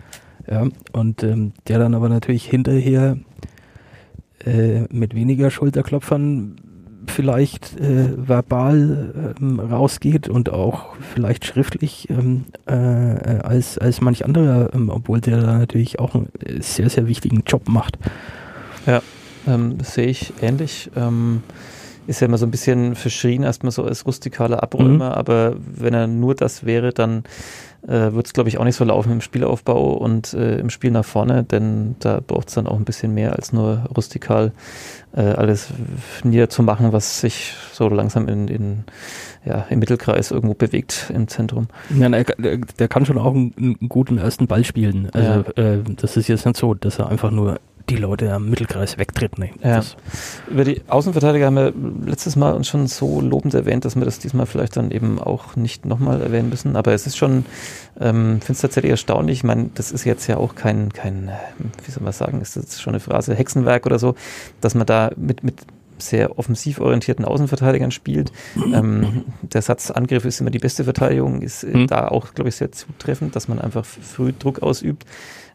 Ja, 0.50 0.65
und 0.93 1.24
ähm, 1.24 1.51
der 1.67 1.77
dann 1.77 1.93
aber 1.93 2.07
natürlich 2.07 2.45
hinterher 2.45 3.17
äh, 4.45 4.81
mit 4.91 5.13
weniger 5.13 5.51
Schulterklopfern 5.51 6.55
vielleicht 7.07 7.77
äh, 7.79 8.27
verbal 8.27 9.36
ähm, 9.39 9.59
rausgeht 9.59 10.29
und 10.29 10.50
auch 10.50 10.95
vielleicht 11.13 11.45
schriftlich 11.45 12.09
ähm, 12.09 12.45
äh, 12.65 12.71
als, 12.74 13.77
als 13.77 14.01
manch 14.01 14.24
anderer, 14.25 14.74
ähm, 14.74 14.89
obwohl 14.89 15.21
der 15.21 15.41
da 15.41 15.57
natürlich 15.57 16.00
auch 16.00 16.15
einen 16.15 16.29
sehr, 16.59 16.89
sehr 16.89 17.07
wichtigen 17.07 17.43
Job 17.45 17.67
macht. 17.67 17.97
Ja, 18.86 19.01
ähm, 19.47 19.77
das 19.77 19.93
sehe 19.93 20.07
ich 20.07 20.33
ähnlich. 20.41 20.89
Ist 22.07 22.21
ja 22.21 22.27
immer 22.27 22.37
so 22.37 22.45
ein 22.45 22.51
bisschen 22.51 22.95
verschrien, 22.95 23.43
erstmal 23.43 23.71
so 23.71 23.83
als 23.83 24.05
rustikaler 24.05 24.63
Abräumer, 24.63 25.09
mhm. 25.09 25.15
aber 25.15 25.55
wenn 25.57 25.93
er 25.93 26.07
nur 26.07 26.35
das 26.35 26.65
wäre, 26.65 26.93
dann 26.93 27.23
äh, 27.87 28.13
wird 28.13 28.27
es, 28.27 28.33
glaube 28.33 28.49
ich, 28.49 28.57
auch 28.57 28.63
nicht 28.63 28.75
so 28.75 28.83
laufen 28.83 29.11
im 29.11 29.21
Spielaufbau 29.21 29.93
und 29.93 30.33
äh, 30.33 30.57
im 30.59 30.69
Spiel 30.69 30.91
nach 30.91 31.05
vorne, 31.05 31.43
denn 31.43 31.95
da 31.99 32.19
braucht 32.25 32.49
es 32.49 32.55
dann 32.55 32.67
auch 32.67 32.75
ein 32.75 32.85
bisschen 32.85 33.13
mehr 33.13 33.35
als 33.35 33.53
nur 33.53 33.83
rustikal 33.95 34.51
äh, 35.15 35.21
alles 35.21 35.69
niederzumachen, 36.23 36.91
was 36.91 37.21
sich 37.21 37.53
so 37.71 37.87
langsam 37.87 38.27
in, 38.27 38.47
in, 38.47 38.83
ja, 39.45 39.65
im 39.69 39.79
Mittelkreis 39.79 40.31
irgendwo 40.31 40.53
bewegt 40.53 41.11
im 41.13 41.27
Zentrum. 41.27 41.67
Ja, 41.97 42.09
der, 42.09 42.25
der 42.57 42.87
kann 42.87 43.05
schon 43.05 43.17
auch 43.17 43.33
einen, 43.33 43.53
einen, 43.57 43.89
guten 43.89 44.17
ersten 44.17 44.47
Ball 44.47 44.63
spielen. 44.63 45.09
Also 45.13 45.45
ja. 45.55 45.63
äh, 45.63 45.79
das 45.95 46.17
ist 46.17 46.27
jetzt 46.27 46.45
nicht 46.45 46.57
so, 46.57 46.73
dass 46.73 46.99
er 46.99 47.09
einfach 47.09 47.31
nur 47.31 47.59
die 47.89 47.96
Leute 47.96 48.34
am 48.34 48.50
Mittelkreis 48.50 48.98
wegtritt. 48.98 49.38
Nee, 49.38 49.53
ja. 49.63 49.82
Über 50.50 50.65
die 50.65 50.82
Außenverteidiger 50.88 51.46
haben 51.46 51.56
wir 51.56 51.74
letztes 52.06 52.36
Mal 52.36 52.53
uns 52.53 52.67
schon 52.67 52.88
so 52.88 53.22
lobend 53.22 53.53
erwähnt, 53.53 53.86
dass 53.86 53.96
wir 53.96 54.03
das 54.03 54.20
diesmal 54.20 54.46
vielleicht 54.46 54.75
dann 54.75 54.91
eben 54.91 55.20
auch 55.20 55.56
nicht 55.56 55.86
nochmal 55.86 56.22
erwähnen 56.22 56.50
müssen. 56.50 56.75
Aber 56.75 56.94
es 56.94 57.08
ist 57.08 57.17
schon, 57.17 57.46
ähm, 58.00 58.41
finde 58.41 58.53
es 58.53 58.62
tatsächlich 58.62 58.91
erstaunlich. 58.91 59.39
Ich 59.39 59.44
meine, 59.44 59.70
das 59.74 59.91
ist 59.91 60.03
jetzt 60.03 60.27
ja 60.27 60.38
auch 60.38 60.56
kein, 60.56 60.91
kein, 60.91 61.32
wie 61.86 61.91
soll 61.91 62.03
man 62.03 62.13
sagen, 62.13 62.41
ist 62.41 62.58
das 62.58 62.82
schon 62.82 62.91
eine 62.91 63.00
Phrase, 63.00 63.36
Hexenwerk 63.36 63.86
oder 63.86 64.00
so, 64.00 64.15
dass 64.60 64.75
man 64.75 64.86
da 64.86 65.12
mit, 65.15 65.44
mit 65.44 65.56
sehr 66.00 66.38
offensiv 66.38 66.79
orientierten 66.79 67.25
Außenverteidigern 67.25 67.91
spielt. 67.91 68.32
Ähm, 68.56 69.24
der 69.41 69.62
Satz 69.62 69.89
Angriff 69.91 70.25
ist 70.25 70.41
immer 70.41 70.50
die 70.50 70.60
beste 70.60 70.84
Verteidigung, 70.84 71.41
ist 71.41 71.63
mhm. 71.63 71.88
da 71.88 72.08
auch, 72.10 72.34
glaube 72.34 72.50
ich, 72.50 72.56
sehr 72.56 72.72
zutreffend, 72.72 73.36
dass 73.36 73.48
man 73.48 73.60
einfach 73.60 73.86
früh 73.86 74.34
Druck 74.38 74.62
ausübt 74.62 75.06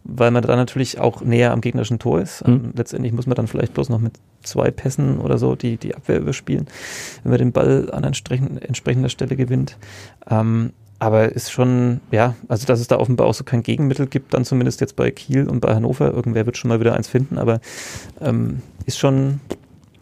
weil 0.04 0.30
man 0.30 0.42
dann 0.42 0.56
natürlich 0.56 0.98
auch 0.98 1.22
näher 1.22 1.52
am 1.52 1.60
gegnerischen 1.60 1.98
Tor 1.98 2.20
ist. 2.20 2.46
Mhm. 2.46 2.72
Letztendlich 2.76 3.12
muss 3.12 3.26
man 3.26 3.36
dann 3.36 3.46
vielleicht 3.46 3.74
bloß 3.74 3.88
noch 3.88 4.00
mit 4.00 4.14
zwei 4.42 4.70
Pässen 4.70 5.18
oder 5.18 5.38
so 5.38 5.54
die, 5.54 5.76
die 5.76 5.94
Abwehr 5.94 6.20
überspielen, 6.20 6.66
wenn 7.22 7.30
man 7.30 7.38
den 7.38 7.52
Ball 7.52 7.90
an 7.92 8.04
entsprechender 8.04 9.08
Stelle 9.08 9.36
gewinnt. 9.36 9.76
Ähm, 10.28 10.72
aber 10.98 11.32
ist 11.32 11.50
schon, 11.50 12.00
ja, 12.12 12.36
also 12.46 12.64
dass 12.64 12.78
es 12.78 12.86
da 12.86 12.96
offenbar 12.96 13.26
auch 13.26 13.34
so 13.34 13.42
kein 13.42 13.64
Gegenmittel 13.64 14.06
gibt, 14.06 14.34
dann 14.34 14.44
zumindest 14.44 14.80
jetzt 14.80 14.94
bei 14.94 15.10
Kiel 15.10 15.48
und 15.48 15.60
bei 15.60 15.74
Hannover. 15.74 16.12
Irgendwer 16.12 16.46
wird 16.46 16.56
schon 16.56 16.68
mal 16.68 16.78
wieder 16.78 16.94
eins 16.94 17.08
finden, 17.08 17.38
aber 17.38 17.60
ähm, 18.20 18.62
ist 18.86 18.98
schon, 18.98 19.40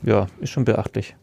ja, 0.02 0.26
ist 0.40 0.50
schon 0.50 0.66
beachtlich. 0.66 1.16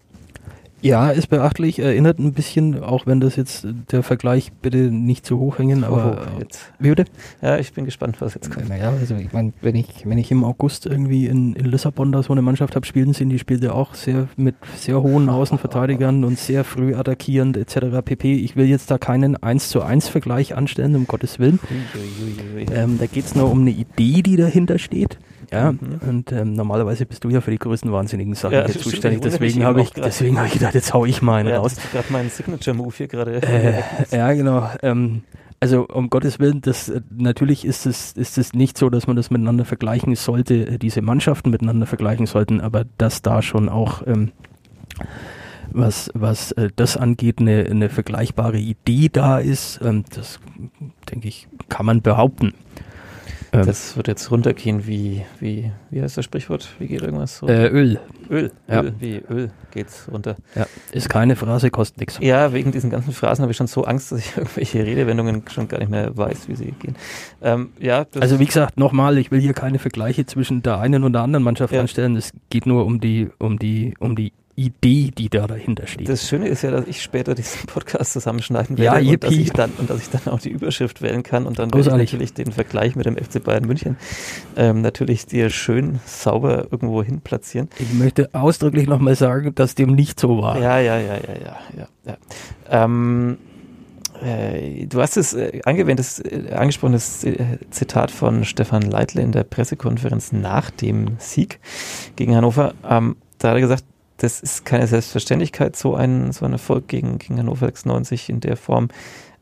Ja, 0.82 1.10
ist 1.10 1.28
beachtlich, 1.28 1.80
erinnert 1.80 2.20
ein 2.20 2.34
bisschen, 2.34 2.84
auch 2.84 3.08
wenn 3.08 3.20
das 3.20 3.36
jetzt 3.36 3.68
der 3.92 4.04
Vergleich 4.04 4.52
bitte 4.62 4.78
nicht 4.92 5.26
zu 5.26 5.40
hoch 5.40 5.58
hängen, 5.58 5.84
aber 5.84 6.22
oh, 6.22 6.40
jetzt. 6.40 6.72
Wie 6.78 6.90
bitte? 6.90 7.06
Ja, 7.42 7.58
ich 7.58 7.74
bin 7.74 7.86
gespannt, 7.86 8.18
was 8.20 8.36
jetzt 8.36 8.52
kommt. 8.52 8.70
Naja, 8.70 8.92
also 8.92 9.16
ich 9.16 9.34
meine, 9.34 9.54
wenn 9.62 9.76
ich, 9.76 9.88
wenn 10.06 10.20
ich 10.20 10.30
im 10.30 10.44
August 10.44 10.86
irgendwie 10.86 11.26
in, 11.26 11.56
in 11.56 11.66
Lissabon 11.66 12.12
da 12.12 12.22
so 12.22 12.32
eine 12.32 12.44
Mannschaft 12.44 12.76
habe 12.76 12.86
spielen 12.86 13.14
sehen, 13.14 13.30
die 13.30 13.40
spielt 13.40 13.64
ja 13.64 13.72
auch 13.72 13.96
sehr 13.96 14.28
mit 14.38 14.56
sehr 14.76 15.02
hohen 15.02 15.30
Außenverteidigern 15.38 16.24
und 16.24 16.38
sehr 16.38 16.64
früh 16.64 16.94
attackierend 16.94 17.58
etc. 17.58 18.06
pp. 18.06 18.36
Ich 18.36 18.56
will 18.56 18.68
jetzt 18.68 18.92
da 18.92 19.00
keinen 19.00 19.36
1 19.36 19.70
zu 19.70 19.82
1 19.82 20.10
Vergleich 20.10 20.56
anstellen, 20.56 20.96
um 20.96 21.08
Gottes 21.08 21.40
Willen. 21.40 21.60
Ähm, 22.72 23.00
da 23.00 23.08
geht 23.08 23.26
es 23.26 23.36
nur 23.36 23.50
um 23.50 23.62
eine 23.62 23.72
Idee, 23.72 24.22
die 24.22 24.36
dahinter 24.36 24.78
steht. 24.78 25.18
Ja, 25.52 25.72
mhm. 25.72 26.00
und 26.06 26.32
ähm, 26.32 26.54
normalerweise 26.54 27.06
bist 27.06 27.24
du 27.24 27.30
ja 27.30 27.40
für 27.40 27.52
die 27.52 27.58
größten 27.58 27.92
wahnsinnigen 27.92 28.36
Sachen 28.36 28.56
ja, 28.56 28.66
hier 28.66 28.78
zuständig. 28.78 29.22
Deswegen 29.22 29.64
habe 29.64 29.82
ich, 29.82 29.92
deswegen 29.92 30.38
habe 30.38 30.48
ich 30.48 30.54
gedacht, 30.54 30.76
jetzt 30.76 30.94
hau 30.94 31.06
ich 31.06 31.22
meinen 31.22 31.50
ja, 31.50 31.60
raus. 31.60 31.74
Ist 31.74 31.92
gerade 31.92 32.08
mein 32.10 32.30
Signature-Move 32.30 32.94
hier 32.96 33.08
gerade. 33.08 33.42
Äh, 33.42 33.82
ja, 34.12 34.34
genau. 34.34 34.70
Ähm, 34.82 35.24
also 35.60 35.88
um 35.88 36.10
Gottes 36.10 36.40
Willen, 36.40 36.62
das 36.62 36.90
äh, 36.90 37.02
natürlich 37.16 37.66
ist 37.66 37.86
es 37.86 38.12
ist 38.12 38.38
es 38.38 38.54
nicht 38.54 38.78
so, 38.78 38.90
dass 38.90 39.08
man 39.08 39.16
das 39.16 39.32
miteinander 39.32 39.66
vergleichen 39.66 40.16
sollte, 40.16 40.68
äh, 40.68 40.78
diese 40.78 41.02
Mannschaften 41.02 41.50
miteinander 41.50 41.88
vergleichen 41.88 42.26
sollten, 42.26 42.62
aber 42.62 42.86
dass 42.98 43.22
da 43.22 43.42
schon 43.42 43.70
auch 43.70 44.06
ähm, 44.06 44.32
was 45.72 46.12
was 46.14 46.52
äh, 46.54 46.70
das 46.76 46.96
angeht, 46.98 47.40
eine, 47.40 47.66
eine 47.66 47.90
vergleichbare 47.90 48.60
Idee 48.60 49.10
da 49.12 49.40
ist, 49.40 49.80
ähm, 49.84 50.04
das 50.14 50.40
denke 51.12 51.28
ich, 51.28 51.48
kann 51.70 51.86
man 51.86 52.02
behaupten. 52.02 52.54
Ähm, 53.54 53.66
das 53.66 53.96
wird 53.96 54.08
jetzt 54.08 54.30
runtergehen 54.32 54.88
wie, 54.88 55.26
wie, 55.40 55.72
wie 55.90 56.02
heißt 56.02 56.18
das 56.18 56.26
Sprichwort? 56.26 56.68
Wie 56.80 56.88
geht 56.88 57.02
irgendwas? 57.02 57.38
So? 57.38 57.48
Äh, 57.48 57.68
Öl. 57.68 58.00
Öl, 58.30 58.52
ja. 58.68 58.82
Öl, 58.82 58.94
wie 59.00 59.18
Öl 59.30 59.52
geht's 59.72 60.08
runter. 60.12 60.36
Ja, 60.56 60.66
ist 60.92 61.10
keine 61.10 61.36
Phrase, 61.36 61.70
kostet 61.70 62.00
nichts. 62.00 62.18
Ja, 62.20 62.52
wegen 62.54 62.72
diesen 62.72 62.90
ganzen 62.90 63.14
Phrasen 63.14 63.44
habe 63.44 63.52
ich 63.52 63.58
schon 63.58 63.68
so 63.68 63.86
Angst, 63.86 64.12
dass 64.12 64.20
ich 64.20 64.32
irgendwelche 64.38 64.86
Redewendungen 64.86 65.44
schon 65.50 65.68
gar 65.68 65.80
nicht 65.80 65.90
mehr 65.90 66.16
weiß, 66.18 66.48
wie 66.48 66.56
sie 66.56 66.72
gehen. 66.72 66.96
Ähm, 67.42 67.70
ja, 67.80 68.06
also 68.20 68.40
wie 68.40 68.46
gesagt, 68.46 68.78
nochmal, 68.78 69.18
ich 69.18 69.32
will 69.32 69.40
hier 69.40 69.54
keine 69.54 69.80
Vergleiche 69.80 70.26
zwischen 70.26 70.62
der 70.62 70.80
einen 70.80 71.04
und 71.04 71.14
der 71.14 71.22
anderen 71.22 71.44
Mannschaft 71.44 71.74
ja. 71.74 71.80
anstellen. 71.80 72.16
Es 72.16 72.32
geht 72.50 72.66
nur 72.66 72.86
um 72.86 73.00
die, 73.00 73.30
um 73.40 73.60
die, 73.60 73.94
um 74.00 74.16
die 74.16 74.34
Idee, 74.58 75.12
die 75.16 75.30
da 75.30 75.46
dahinter 75.46 75.86
steht. 75.86 76.10
Das 76.10 76.28
Schöne 76.28 76.48
ist 76.48 76.64
ja, 76.64 76.72
dass 76.72 76.88
ich 76.88 77.04
später 77.04 77.36
diesen 77.36 77.68
Podcast 77.68 78.14
zusammenschneiden 78.14 78.80
werde 78.80 79.02
ja, 79.02 79.12
und, 79.14 79.24
dass 79.24 79.32
ich 79.32 79.52
dann, 79.52 79.72
und 79.78 79.88
dass 79.88 80.02
ich 80.02 80.10
dann 80.10 80.34
auch 80.34 80.40
die 80.40 80.50
Überschrift 80.50 81.04
wählen 81.04 81.22
kann 81.22 81.46
und 81.46 81.60
dann 81.60 81.72
werde 81.72 81.88
ich 81.88 81.96
natürlich 81.96 82.34
den 82.34 82.52
Vergleich 82.52 82.96
mit 82.96 83.06
dem 83.06 83.16
FC 83.18 83.44
Bayern 83.44 83.66
München 83.66 83.98
ähm, 84.56 84.82
natürlich 84.82 85.28
dir 85.28 85.52
schön 85.52 86.00
sauber 86.06 86.68
irgendwo 86.72 87.04
hin 87.04 87.22
platzieren. 87.22 87.70
Ich 87.78 87.94
möchte 87.94 88.34
ausdrücklich 88.34 88.88
nochmal 88.88 89.16
sagen, 89.16 89.54
dass 89.54 89.76
dem 89.76 89.94
nicht 89.94 90.20
so 90.20 90.42
war. 90.42 90.60
Ja, 90.60 90.80
ja, 90.80 90.98
ja, 90.98 91.14
ja, 91.14 91.34
ja, 91.36 91.58
ja. 91.78 91.88
ja. 92.06 92.18
Ähm, 92.70 93.38
äh, 94.24 94.88
du 94.88 95.00
hast 95.00 95.18
es 95.18 95.34
äh, 95.36 95.62
angewendtes, 95.66 96.20
äh, 96.20 96.52
angesprochenes 96.56 97.24
äh, 97.26 97.60
Zitat 97.70 98.10
von 98.10 98.44
Stefan 98.44 98.82
Leitl 98.82 99.20
in 99.20 99.32
der 99.32 99.44
Pressekonferenz 99.44 100.32
nach 100.32 100.72
dem 100.72 101.18
Sieg 101.20 101.60
gegen 102.16 102.36
Hannover. 102.36 102.74
Ähm, 102.90 103.18
da 103.38 103.50
hat 103.50 103.58
er 103.58 103.62
gesagt, 103.62 103.84
das 104.18 104.42
ist 104.42 104.66
keine 104.66 104.88
Selbstverständlichkeit, 104.88 105.76
so 105.76 105.96
ein, 105.96 106.32
so 106.32 106.46
ein 106.46 106.54
Erfolg 106.54 106.88
gegen, 106.88 107.20
gegen 107.20 107.38
Hannover 107.38 107.68
96 107.68 108.30
in 108.30 108.40
der 108.40 108.58
Form. 108.58 108.90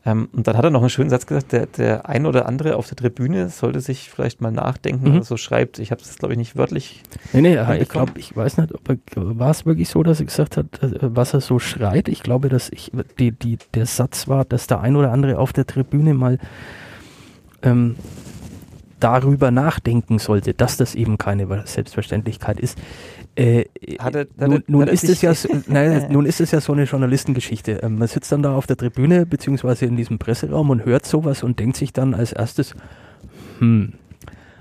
Ähm, 0.06 0.28
und 0.32 0.46
dann 0.46 0.56
hat 0.56 0.64
er 0.64 0.70
noch 0.70 0.80
einen 0.80 0.90
schönen 0.90 1.10
Satz 1.10 1.26
gesagt, 1.26 1.52
der, 1.52 1.66
der 1.66 2.08
ein 2.08 2.26
oder 2.26 2.46
andere 2.46 2.76
auf 2.76 2.86
der 2.86 2.96
Tribüne 2.96 3.48
sollte 3.48 3.80
sich 3.80 4.08
vielleicht 4.08 4.40
mal 4.40 4.52
nachdenken, 4.52 5.14
mhm. 5.14 5.22
so 5.22 5.36
schreibt. 5.36 5.80
Ich 5.80 5.90
habe 5.90 6.00
es, 6.00 6.16
glaube 6.16 6.34
ich, 6.34 6.38
nicht 6.38 6.56
wörtlich. 6.56 7.02
Nee, 7.32 7.40
nee, 7.40 7.80
ich 7.80 7.88
glaube, 7.88 8.12
ich 8.16 8.36
weiß 8.36 8.58
nicht, 8.58 8.72
ob 8.72 8.88
er, 8.88 8.98
war 9.16 9.50
es 9.50 9.66
wirklich 9.66 9.88
so, 9.88 10.04
dass 10.04 10.20
er 10.20 10.26
gesagt 10.26 10.56
hat, 10.56 10.82
äh, 10.82 10.98
was 11.00 11.34
er 11.34 11.40
so 11.40 11.58
schreit. 11.58 12.08
Ich 12.08 12.22
glaube, 12.22 12.48
dass 12.48 12.68
ich, 12.70 12.92
die, 13.18 13.32
die, 13.32 13.58
der 13.74 13.86
Satz 13.86 14.28
war, 14.28 14.44
dass 14.44 14.68
der 14.68 14.80
ein 14.80 14.94
oder 14.94 15.10
andere 15.10 15.38
auf 15.38 15.52
der 15.52 15.66
Tribüne 15.66 16.14
mal 16.14 16.38
ähm, 17.62 17.96
darüber 19.00 19.50
nachdenken 19.50 20.18
sollte, 20.18 20.54
dass 20.54 20.76
das 20.76 20.94
eben 20.94 21.18
keine 21.18 21.66
Selbstverständlichkeit 21.66 22.60
ist. 22.60 22.78
Äh, 23.36 23.66
hatte, 23.98 24.28
hatte, 24.38 24.48
nun, 24.48 24.64
nun 24.66 24.88
ist 24.88 25.04
es 25.04 25.20
ja, 25.20 25.34
so, 25.34 25.48
nein, 25.66 26.06
nun 26.10 26.24
ist 26.24 26.40
es 26.40 26.52
ja 26.52 26.60
so 26.60 26.72
eine 26.72 26.84
Journalistengeschichte. 26.84 27.80
Ähm, 27.82 27.98
man 27.98 28.08
sitzt 28.08 28.32
dann 28.32 28.42
da 28.42 28.54
auf 28.54 28.66
der 28.66 28.78
Tribüne 28.78 29.26
beziehungsweise 29.26 29.84
in 29.84 29.96
diesem 29.96 30.18
Presseraum 30.18 30.70
und 30.70 30.84
hört 30.86 31.04
sowas 31.04 31.42
und 31.42 31.58
denkt 31.58 31.76
sich 31.76 31.92
dann 31.92 32.14
als 32.14 32.32
erstes, 32.32 32.74
hm, 33.58 33.92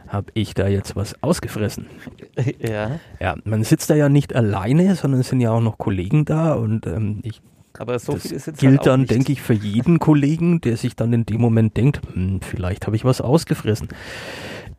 habe 0.08 0.28
ich 0.34 0.54
da 0.54 0.68
jetzt 0.68 0.96
was 0.96 1.22
ausgefressen? 1.24 1.88
Ja. 2.60 3.00
Ja, 3.22 3.36
man 3.46 3.64
sitzt 3.64 3.90
da 3.90 3.96
ja 3.96 4.10
nicht 4.10 4.36
alleine, 4.36 4.96
sondern 4.96 5.22
es 5.22 5.30
sind 5.30 5.40
ja 5.40 5.52
auch 5.52 5.62
noch 5.62 5.78
Kollegen 5.78 6.26
da 6.26 6.54
und 6.54 6.86
ähm, 6.86 7.20
ich 7.24 7.42
aber 7.80 7.98
so 8.00 8.16
viel 8.18 8.34
ist 8.34 8.48
jetzt 8.48 8.60
gilt 8.60 8.80
halt 8.80 8.88
dann, 8.88 9.06
denke 9.06 9.32
ich, 9.32 9.42
für 9.42 9.54
jeden 9.54 10.00
Kollegen, 10.00 10.62
der 10.62 10.78
sich 10.78 10.96
dann 10.96 11.14
in 11.14 11.26
dem 11.26 11.40
Moment 11.40 11.78
denkt, 11.78 12.02
hm, 12.14 12.42
vielleicht 12.42 12.88
habe 12.88 12.96
ich 12.96 13.06
was 13.06 13.22
ausgefressen. 13.22 13.88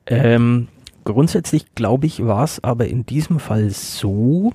Ähm, 0.06 0.68
Grundsätzlich 1.06 1.72
glaube 1.76 2.06
ich, 2.06 2.26
war 2.26 2.42
es 2.42 2.64
aber 2.64 2.88
in 2.88 3.06
diesem 3.06 3.38
Fall 3.38 3.70
so, 3.70 4.52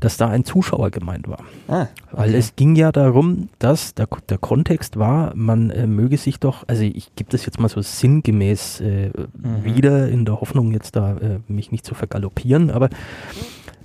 dass 0.00 0.16
da 0.16 0.26
ein 0.26 0.44
Zuschauer 0.44 0.90
gemeint 0.90 1.28
war. 1.28 1.44
Ah, 1.68 1.82
okay. 1.82 1.90
Weil 2.10 2.34
es 2.34 2.56
ging 2.56 2.74
ja 2.74 2.90
darum, 2.90 3.50
dass 3.60 3.94
der, 3.94 4.08
der 4.28 4.38
Kontext 4.38 4.98
war, 4.98 5.32
man 5.36 5.70
äh, 5.70 5.86
möge 5.86 6.18
sich 6.18 6.40
doch, 6.40 6.64
also 6.66 6.82
ich 6.82 7.14
gebe 7.14 7.30
das 7.30 7.46
jetzt 7.46 7.60
mal 7.60 7.68
so 7.68 7.80
sinngemäß 7.80 8.80
äh, 8.80 9.10
mhm. 9.10 9.62
wieder, 9.62 10.08
in 10.08 10.24
der 10.24 10.40
Hoffnung 10.40 10.72
jetzt 10.72 10.96
da 10.96 11.16
äh, 11.18 11.38
mich 11.46 11.70
nicht 11.70 11.86
zu 11.86 11.94
vergaloppieren, 11.94 12.72
aber 12.72 12.90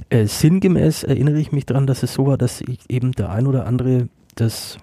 äh, 0.10 0.26
sinngemäß 0.26 1.04
erinnere 1.04 1.38
ich 1.38 1.52
mich 1.52 1.68
daran, 1.68 1.86
dass 1.86 2.02
es 2.02 2.16
so 2.16 2.26
war, 2.26 2.40
dass 2.40 2.62
ich 2.62 2.80
eben 2.90 3.12
der 3.12 3.30
ein 3.30 3.46
oder 3.46 3.68
andere 3.68 4.10
das 4.34 4.80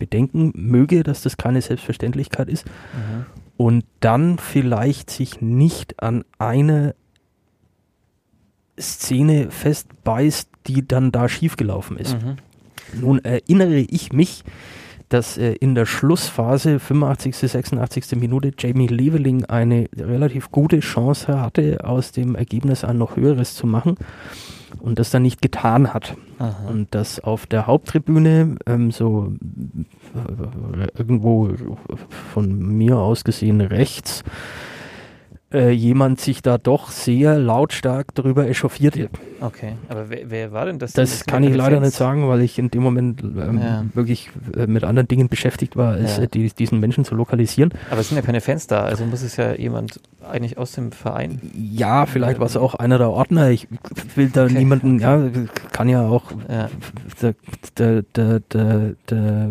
bedenken 0.00 0.50
möge, 0.56 1.04
dass 1.04 1.22
das 1.22 1.36
keine 1.36 1.62
Selbstverständlichkeit 1.62 2.48
ist. 2.48 2.66
Mhm 2.66 3.41
und 3.56 3.84
dann 4.00 4.38
vielleicht 4.38 5.10
sich 5.10 5.40
nicht 5.40 6.02
an 6.02 6.24
eine 6.38 6.94
Szene 8.80 9.50
festbeißt, 9.50 10.48
die 10.66 10.86
dann 10.86 11.12
da 11.12 11.28
schiefgelaufen 11.28 11.96
ist. 11.96 12.22
Mhm. 12.22 12.36
Nun 13.00 13.24
erinnere 13.24 13.78
ich 13.78 14.12
mich, 14.12 14.44
dass 15.12 15.36
äh, 15.36 15.52
in 15.54 15.74
der 15.74 15.86
Schlussphase, 15.86 16.78
85., 16.78 17.36
86. 17.36 18.16
Minute, 18.16 18.52
Jamie 18.58 18.86
Leveling 18.86 19.44
eine 19.44 19.88
relativ 19.96 20.50
gute 20.50 20.80
Chance 20.80 21.40
hatte, 21.40 21.84
aus 21.84 22.12
dem 22.12 22.34
Ergebnis 22.34 22.84
ein 22.84 22.98
noch 22.98 23.16
höheres 23.16 23.54
zu 23.54 23.66
machen 23.66 23.96
und 24.80 24.98
das 24.98 25.10
dann 25.10 25.22
nicht 25.22 25.42
getan 25.42 25.92
hat. 25.92 26.16
Aha. 26.38 26.68
Und 26.68 26.94
dass 26.94 27.20
auf 27.20 27.46
der 27.46 27.66
Haupttribüne 27.66 28.56
ähm, 28.66 28.90
so 28.90 29.32
äh, 30.14 30.86
irgendwo 30.96 31.50
von 32.32 32.58
mir 32.58 32.98
aus 32.98 33.24
gesehen 33.24 33.60
rechts 33.60 34.24
äh, 35.52 35.70
jemand 35.70 36.20
sich 36.20 36.42
da 36.42 36.58
doch 36.58 36.90
sehr 36.90 37.38
lautstark 37.38 38.14
darüber 38.14 38.48
echauffierte. 38.48 39.08
Okay, 39.40 39.72
aber 39.88 40.08
wer, 40.08 40.30
wer 40.30 40.52
war 40.52 40.66
denn 40.66 40.78
das? 40.78 40.92
Das, 40.92 41.26
kann 41.26 41.42
ich 41.42 41.54
leider 41.54 41.80
nicht 41.80 41.94
sagen, 41.94 42.28
weil 42.28 42.42
ich 42.42 42.58
in 42.58 42.70
dem 42.70 42.82
Moment 42.82 43.22
ähm, 43.22 43.60
ja. 43.60 43.84
wirklich 43.94 44.30
äh, 44.56 44.66
mit 44.66 44.84
anderen 44.84 45.08
Dingen 45.08 45.28
beschäftigt 45.28 45.76
war, 45.76 45.92
als 45.94 46.16
ja. 46.16 46.24
äh, 46.24 46.28
die, 46.28 46.48
diesen 46.50 46.80
Menschen 46.80 47.04
zu 47.04 47.14
lokalisieren. 47.14 47.72
Aber 47.90 48.00
es 48.00 48.08
sind 48.08 48.16
ja 48.16 48.22
keine 48.22 48.40
Fans 48.40 48.66
da, 48.66 48.84
also 48.84 49.04
muss 49.04 49.22
es 49.22 49.36
ja 49.36 49.54
jemand 49.54 50.00
eigentlich 50.30 50.58
aus 50.58 50.72
dem 50.72 50.92
Verein. 50.92 51.40
Ja, 51.54 52.06
vielleicht 52.06 52.38
war 52.38 52.46
es 52.46 52.56
auch 52.56 52.74
einer 52.74 52.98
der 52.98 53.10
Ordner. 53.10 53.50
Ich 53.50 53.68
will 54.14 54.30
da 54.30 54.44
okay. 54.44 54.54
niemanden, 54.54 54.98
ja, 55.00 55.20
kann 55.72 55.88
ja 55.88 56.06
auch 56.06 56.24
ja. 56.48 56.68
der, 57.20 57.34
der, 58.14 58.40
der, 58.40 58.94
der, 59.10 59.48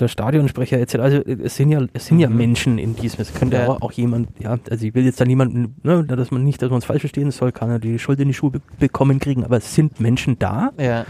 der 0.00 0.08
Stadionsprecher 0.08 0.78
etc. 0.78 0.96
Also 0.96 1.18
es 1.18 1.56
sind 1.56 1.70
ja, 1.70 1.84
es 1.92 2.06
sind 2.06 2.20
ja 2.20 2.28
mhm. 2.28 2.36
Menschen 2.36 2.78
in 2.78 2.96
diesem. 2.96 3.20
Es 3.20 3.34
könnte 3.34 3.56
ja. 3.56 3.68
auch 3.68 3.92
jemand, 3.92 4.28
ja, 4.38 4.58
also 4.70 4.86
ich 4.86 4.94
will 4.94 5.04
jetzt 5.04 5.20
da 5.20 5.24
niemanden, 5.24 5.76
ne, 5.82 6.04
dass 6.04 6.30
man 6.30 6.44
nicht, 6.44 6.62
dass 6.62 6.70
man 6.70 6.78
es 6.78 6.84
falsch 6.84 7.00
verstehen 7.00 7.30
soll, 7.30 7.52
kann 7.52 7.70
er 7.70 7.78
die 7.78 7.98
Schuld 7.98 8.20
in 8.20 8.28
die 8.28 8.34
Schuhe 8.34 8.52
be 8.52 8.60
bekommen 8.78 9.18
kriegen, 9.18 9.44
aber 9.44 9.58
es 9.58 9.74
sind 9.74 10.00
Menschen 10.00 10.38
da. 10.38 10.70
Ja. 10.78 11.04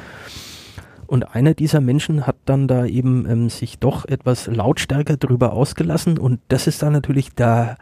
Und 1.07 1.35
einer 1.35 1.54
dieser 1.54 1.80
Menschen 1.80 2.26
hat 2.26 2.37
dann 2.45 2.68
da 2.68 2.85
eben 2.85 3.26
ähm, 3.28 3.49
sich 3.49 3.78
doch 3.78 4.04
etwas 4.04 4.47
lautstärker 4.47 5.16
drüber 5.16 5.52
ausgelassen 5.52 6.18
und 6.18 6.40
das 6.49 6.66
ist 6.66 6.83
dann 6.83 6.92
natürlich 6.92 7.35
der 7.35 7.78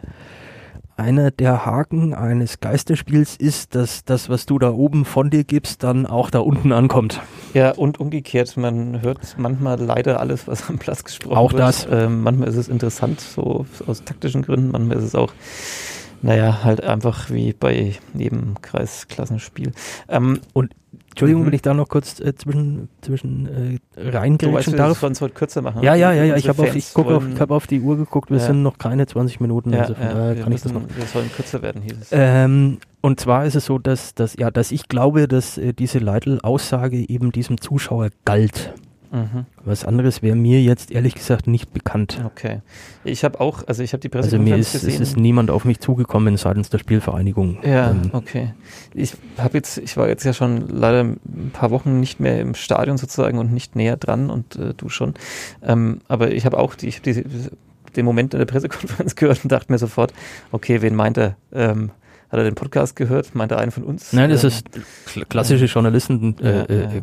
einer 0.97 1.31
der 1.31 1.67
Haken 1.67 2.15
eines 2.15 2.61
Geisterspiels 2.61 3.37
ist, 3.37 3.75
dass 3.75 4.05
das, 4.05 4.29
was 4.29 4.47
du 4.47 4.59
da 4.59 4.71
oben 4.71 5.05
von 5.05 5.31
dir 5.31 5.45
gibst, 5.45 5.83
dann 5.83 6.07
auch 6.07 6.31
da 6.31 6.41
unten 6.41 6.73
ankommt. 6.73 7.21
Ja, 7.55 7.73
und 7.73 8.01
umgekehrt, 8.01 8.57
man 8.57 9.03
hört 9.03 9.37
manchmal 9.39 9.81
leider 9.81 10.21
alles, 10.21 10.49
was 10.49 10.69
am 10.69 10.79
Platz 10.79 11.05
gesprochen 11.05 11.37
auch 11.37 11.53
wird. 11.53 11.63
Auch 11.63 11.67
das. 11.67 11.89
Ähm, 11.91 12.23
manchmal 12.23 12.49
ist 12.49 12.57
es 12.57 12.69
interessant, 12.69 13.21
so 13.21 13.67
aus 13.87 14.05
taktischen 14.05 14.43
Gründen, 14.43 14.71
manchmal 14.71 14.99
ist 14.99 15.05
es 15.05 15.15
auch 15.15 15.33
naja, 16.23 16.65
halt 16.65 16.83
einfach 16.83 17.31
wie 17.31 17.53
bei 17.53 17.95
Nebenkreisklassenspiel. 18.15 19.73
Ähm, 20.09 20.41
und 20.55 20.73
Entschuldigung, 21.17 21.45
mhm. 21.45 21.47
wenn 21.47 21.55
ich 21.55 21.63
da 21.63 21.73
noch 21.73 21.89
kurz 21.89 22.21
äh, 22.21 22.35
zwischen, 22.35 22.91
zwischen 23.01 23.81
äh, 23.97 24.11
reingrätschen 24.11 24.77
darf. 24.77 25.01
Du 25.01 25.09
heute 25.09 25.33
kürzer 25.33 25.63
machen. 25.63 25.83
Ja, 25.83 25.95
ja, 25.95 26.13
ja, 26.13 26.25
ja. 26.25 26.37
ich 26.37 26.47
habe 26.47 26.63
auf, 26.63 26.77
ich 26.77 26.93
guck 26.93 27.07
auf, 27.07 27.27
ich 27.27 27.41
hab 27.41 27.51
auf 27.51 27.67
die 27.67 27.81
Uhr 27.81 27.97
geguckt, 27.97 28.31
wir 28.31 28.37
ja. 28.37 28.45
sind 28.45 28.63
noch 28.63 28.77
keine 28.77 29.07
20 29.07 29.41
Minuten. 29.41 29.73
Ja, 29.73 29.81
also 29.81 29.95
von 29.95 30.03
ja, 30.03 30.13
daher 30.13 30.35
kann 30.35 30.53
müssen, 30.53 30.69
ich 30.69 30.75
das 30.75 30.83
noch. 30.83 30.83
Wir 30.95 31.07
sollen 31.07 31.33
kürzer 31.33 31.63
werden, 31.63 31.81
hieß 31.81 31.95
es. 32.03 32.09
Ähm, 32.13 32.81
und 33.01 33.19
zwar 33.19 33.47
ist 33.47 33.55
es 33.55 33.65
so, 33.65 33.79
dass, 33.79 34.15
dass, 34.15 34.37
ja, 34.37 34.51
dass 34.51 34.71
ich 34.71 34.89
glaube, 34.89 35.27
dass 35.27 35.57
äh, 35.57 35.73
diese 35.73 36.01
Leitl-Aussage 36.01 37.09
eben 37.09 37.33
diesem 37.33 37.63
Zuschauer 37.63 38.11
galt. 38.27 38.75
Mhm. 39.11 39.47
Was 39.65 39.85
anderes 39.85 40.23
wäre 40.23 40.37
mir 40.37 40.63
jetzt 40.63 40.91
ehrlich 40.91 41.15
gesagt 41.15 41.47
nicht 41.47 41.73
bekannt. 41.73 42.21
Okay. 42.25 42.61
Ich 43.05 43.25
habe 43.25 43.41
auch, 43.41 43.67
also 43.67 43.83
ich 43.83 43.93
habe 43.93 44.01
die 44.01 44.09
Presse 44.09 44.27
Also 44.27 44.39
mir 44.39 44.57
ist, 44.57 44.73
gesehen. 44.73 44.95
es 44.95 45.01
ist 45.01 45.17
niemand 45.17 45.51
auf 45.51 45.65
mich 45.65 45.81
zugekommen 45.81 46.37
seitens 46.37 46.71
der 46.71 46.79
Spielvereinigung. 46.79 47.59
Ja, 47.63 47.91
ähm, 47.91 48.11
okay. 48.13 48.55
Ich 48.95 49.15
habe 49.39 49.59
jetzt, 49.59 49.79
ich 49.79 49.97
war 49.97 50.09
jetzt 50.09 50.25
ja 50.25 50.33
schon 50.33 50.69
leider 50.69 51.03
ein 51.03 51.51
paar 51.53 51.71
Wochen 51.71 52.01
nicht 52.01 52.21
mehr 52.21 52.41
im 52.41 52.55
Stadion 52.55 52.99
sozusagen 52.99 53.39
und 53.39 53.53
nicht 53.53 53.77
näher 53.77 53.97
dran 53.97 54.31
und 54.31 54.57
äh, 54.57 54.75
du 54.75 54.89
schon. 54.89 55.15
Ähm, 55.63 56.01
aber 56.09 56.33
ich 56.33 56.47
habe 56.47 56.59
auch 56.59 56.75
die, 56.75 56.89
ich 56.89 56.97
hab 56.97 57.03
die, 57.05 57.25
den 57.97 58.05
Moment 58.05 58.35
in 58.35 58.39
der 58.39 58.47
Pressekonferenz 58.47 59.15
gehört 59.17 59.43
und 59.43 59.53
dachte 59.53 59.73
mir 59.73 59.79
sofort, 59.79 60.13
okay, 60.53 60.83
wen 60.83 60.95
meint 60.95 61.19
er? 61.19 61.37
Ähm, 61.53 61.91
hat 62.29 62.39
er 62.39 62.45
den 62.45 62.57
Podcast 62.57 62.97
gehört? 62.97 63.35
Meint 63.35 63.53
er 63.53 63.59
einen 63.59 63.71
von 63.71 63.85
uns? 63.85 64.13
Nein, 64.13 64.31
das 64.31 64.43
ähm, 64.43 64.49
ist 64.49 65.29
klassische 65.29 65.67
Journalisten, 65.67 66.37
äh, 66.41 66.57
ja, 66.57 66.63
äh, 66.65 66.83
ja 66.97 67.03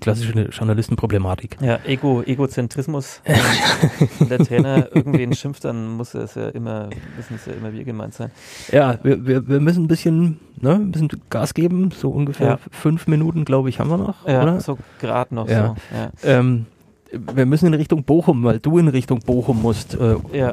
klassische 0.00 0.32
Journalistenproblematik. 0.50 1.56
Ja, 1.60 1.78
Ego, 1.84 2.22
Egozentrismus. 2.22 3.20
Wenn 4.18 4.28
der 4.28 4.38
Trainer 4.38 4.88
irgendwen 4.94 5.34
schimpft, 5.34 5.64
dann 5.64 5.96
muss 5.96 6.14
es 6.14 6.34
ja 6.34 6.48
immer, 6.48 6.88
müssen 7.16 7.34
es 7.34 7.46
ja 7.46 7.52
immer 7.52 7.72
wir 7.72 7.84
gemeint 7.84 8.14
sein. 8.14 8.30
Ja, 8.72 8.98
wir, 9.02 9.26
wir, 9.26 9.48
wir 9.48 9.60
müssen 9.60 9.84
ein 9.84 9.88
bisschen, 9.88 10.40
ne, 10.60 10.74
ein 10.74 10.92
bisschen 10.92 11.08
Gas 11.30 11.54
geben, 11.54 11.90
so 11.90 12.10
ungefähr 12.10 12.46
ja. 12.48 12.58
fünf 12.70 13.06
Minuten, 13.06 13.44
glaube 13.44 13.68
ich, 13.68 13.80
haben 13.80 13.90
wir 13.90 13.98
noch. 13.98 14.26
Ja, 14.26 14.42
oder? 14.42 14.60
so 14.60 14.78
gerade 15.00 15.34
noch 15.34 15.48
ja. 15.48 15.74
so. 15.90 15.96
Ja. 15.96 16.38
Ähm, 16.38 16.66
wir 17.12 17.46
müssen 17.46 17.66
in 17.66 17.74
Richtung 17.74 18.04
Bochum, 18.04 18.44
weil 18.44 18.58
du 18.58 18.78
in 18.78 18.88
Richtung 18.88 19.20
Bochum 19.20 19.62
musst. 19.62 19.94
Äh, 19.94 20.16
ja. 20.32 20.52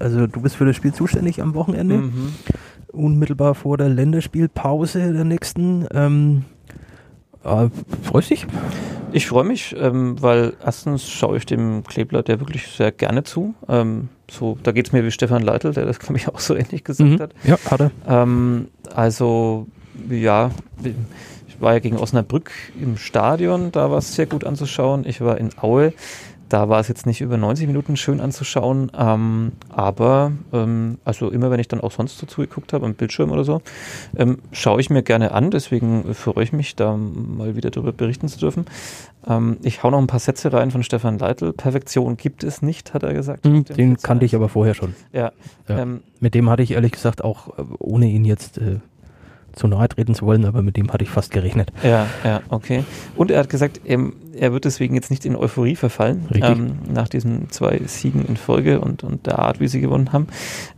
Also 0.00 0.26
du 0.26 0.40
bist 0.40 0.56
für 0.56 0.64
das 0.64 0.76
Spiel 0.76 0.92
zuständig 0.92 1.40
am 1.40 1.54
Wochenende. 1.54 1.98
Mhm. 1.98 2.34
Unmittelbar 2.92 3.54
vor 3.54 3.78
der 3.78 3.88
Länderspielpause 3.88 5.12
der 5.12 5.24
nächsten. 5.24 5.86
Ähm, 5.92 6.44
äh, 7.44 7.68
freust 8.02 8.30
dich? 8.30 8.46
Ich 9.12 9.26
freue 9.26 9.44
mich, 9.44 9.76
ähm, 9.78 10.20
weil 10.22 10.54
erstens 10.64 11.08
schaue 11.08 11.36
ich 11.36 11.44
dem 11.44 11.84
Kleeblatt 11.84 12.28
ja 12.28 12.40
wirklich 12.40 12.68
sehr 12.68 12.92
gerne 12.92 13.24
zu. 13.24 13.54
Ähm, 13.68 14.08
so, 14.30 14.56
da 14.62 14.72
geht 14.72 14.86
es 14.86 14.92
mir 14.92 15.04
wie 15.04 15.10
Stefan 15.10 15.42
Leitl, 15.42 15.72
der 15.72 15.84
das, 15.84 15.98
glaube 15.98 16.16
ich, 16.16 16.28
auch 16.28 16.38
so 16.38 16.54
ähnlich 16.54 16.84
gesagt 16.84 17.10
mhm. 17.10 17.20
hat. 17.20 17.34
Ja, 17.44 17.58
hat 17.70 17.80
er. 17.80 17.90
Ähm, 18.08 18.68
also, 18.94 19.66
ja, 20.08 20.50
ich 21.46 21.60
war 21.60 21.74
ja 21.74 21.78
gegen 21.78 21.98
Osnabrück 21.98 22.50
im 22.80 22.96
Stadion, 22.96 23.70
da 23.70 23.90
war 23.90 23.98
es 23.98 24.14
sehr 24.14 24.26
gut 24.26 24.44
anzuschauen. 24.44 25.04
Ich 25.06 25.20
war 25.20 25.36
in 25.36 25.50
Aue 25.60 25.92
da 26.52 26.68
war 26.68 26.80
es 26.80 26.88
jetzt 26.88 27.06
nicht 27.06 27.22
über 27.22 27.38
90 27.38 27.66
Minuten 27.66 27.96
schön 27.96 28.20
anzuschauen, 28.20 28.92
ähm, 28.96 29.52
aber 29.70 30.32
ähm, 30.52 30.98
also 31.02 31.30
immer 31.30 31.50
wenn 31.50 31.60
ich 31.60 31.68
dann 31.68 31.80
auch 31.80 31.92
sonst 31.92 32.18
so 32.18 32.26
zugeguckt 32.26 32.74
habe 32.74 32.84
am 32.84 32.94
Bildschirm 32.94 33.30
oder 33.30 33.42
so, 33.42 33.62
ähm, 34.16 34.38
schaue 34.52 34.80
ich 34.80 34.90
mir 34.90 35.02
gerne 35.02 35.32
an. 35.32 35.50
Deswegen 35.50 36.12
freue 36.14 36.44
ich 36.44 36.52
mich, 36.52 36.76
da 36.76 36.96
mal 36.96 37.56
wieder 37.56 37.70
darüber 37.70 37.92
berichten 37.92 38.28
zu 38.28 38.38
dürfen. 38.38 38.66
Ähm, 39.26 39.56
ich 39.62 39.82
hau 39.82 39.90
noch 39.90 39.98
ein 39.98 40.06
paar 40.06 40.20
Sätze 40.20 40.52
rein 40.52 40.70
von 40.70 40.82
Stefan 40.82 41.18
Leitl. 41.18 41.54
Perfektion 41.54 42.18
gibt 42.18 42.44
es 42.44 42.60
nicht, 42.60 42.92
hat 42.92 43.02
er 43.02 43.14
gesagt. 43.14 43.46
Mhm, 43.46 43.64
den 43.64 43.96
kannte 43.96 44.26
ich 44.26 44.34
aber 44.34 44.50
vorher 44.50 44.74
schon. 44.74 44.94
Ja. 45.12 45.32
ja. 45.68 45.78
Ähm, 45.78 46.02
Mit 46.20 46.34
dem 46.34 46.50
hatte 46.50 46.62
ich 46.62 46.72
ehrlich 46.72 46.92
gesagt 46.92 47.24
auch, 47.24 47.58
äh, 47.58 47.62
ohne 47.78 48.06
ihn 48.06 48.26
jetzt 48.26 48.58
äh, 48.58 48.80
zu 49.52 49.68
nahe 49.68 49.88
treten 49.88 50.14
zu 50.14 50.26
wollen, 50.26 50.44
aber 50.44 50.62
mit 50.62 50.76
dem 50.76 50.92
hatte 50.92 51.04
ich 51.04 51.10
fast 51.10 51.30
gerechnet. 51.30 51.72
Ja, 51.82 52.06
ja, 52.24 52.40
okay. 52.48 52.84
Und 53.16 53.30
er 53.30 53.40
hat 53.40 53.48
gesagt, 53.48 53.80
ähm, 53.84 54.14
er 54.34 54.52
wird 54.52 54.64
deswegen 54.64 54.94
jetzt 54.94 55.10
nicht 55.10 55.24
in 55.24 55.36
Euphorie 55.36 55.76
verfallen, 55.76 56.26
ähm, 56.34 56.78
nach 56.92 57.08
diesen 57.08 57.50
zwei 57.50 57.80
Siegen 57.86 58.24
in 58.24 58.36
Folge 58.36 58.80
und, 58.80 59.04
und 59.04 59.26
der 59.26 59.38
Art, 59.38 59.60
wie 59.60 59.68
sie 59.68 59.80
gewonnen 59.80 60.12
haben. 60.12 60.26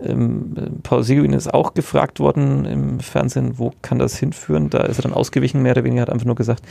Ähm, 0.01 0.55
Paul 0.83 1.05
Seguin 1.05 1.33
ist 1.33 1.53
auch 1.53 1.75
gefragt 1.75 2.21
worden 2.21 2.65
im 2.65 3.01
Fernsehen, 3.01 3.59
wo 3.59 3.73
kann 3.83 3.99
das 3.99 4.17
hinführen? 4.17 4.71
Da 4.71 4.81
ist 4.81 4.99
er 4.99 5.03
dann 5.03 5.15
ausgewichen, 5.15 5.63
mehr 5.63 5.73
oder 5.73 5.85
weniger, 5.85 6.03
hat 6.03 6.11
einfach 6.11 6.27
nur 6.27 6.35
gesagt, 6.35 6.63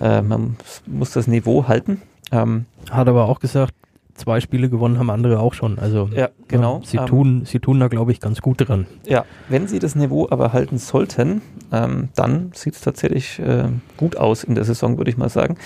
äh, 0.00 0.22
man 0.22 0.56
muss 0.86 1.10
das 1.12 1.26
Niveau 1.26 1.66
halten. 1.68 2.02
Ähm, 2.32 2.66
hat 2.90 3.08
aber 3.08 3.28
auch 3.28 3.40
gesagt, 3.40 3.74
zwei 4.20 4.40
Spiele 4.40 4.68
gewonnen 4.68 4.98
haben 4.98 5.10
andere 5.10 5.40
auch 5.40 5.54
schon. 5.54 5.78
Also 5.78 6.08
ja, 6.14 6.28
genau. 6.46 6.78
Ja, 6.78 6.86
sie, 6.86 6.96
ähm, 6.98 7.06
tun, 7.06 7.42
sie 7.44 7.58
tun 7.58 7.80
da, 7.80 7.88
glaube 7.88 8.12
ich, 8.12 8.20
ganz 8.20 8.40
gut 8.40 8.68
dran. 8.68 8.86
Ja, 9.06 9.24
wenn 9.48 9.66
sie 9.66 9.78
das 9.78 9.96
Niveau 9.96 10.28
aber 10.30 10.52
halten 10.52 10.78
sollten, 10.78 11.42
ähm, 11.72 12.10
dann 12.14 12.52
sieht 12.54 12.74
es 12.74 12.80
tatsächlich 12.82 13.38
äh, 13.38 13.68
gut 13.96 14.16
aus 14.16 14.44
in 14.44 14.54
der 14.54 14.64
Saison, 14.64 14.98
würde 14.98 15.10
ich 15.10 15.16
mal 15.16 15.28
sagen. 15.28 15.56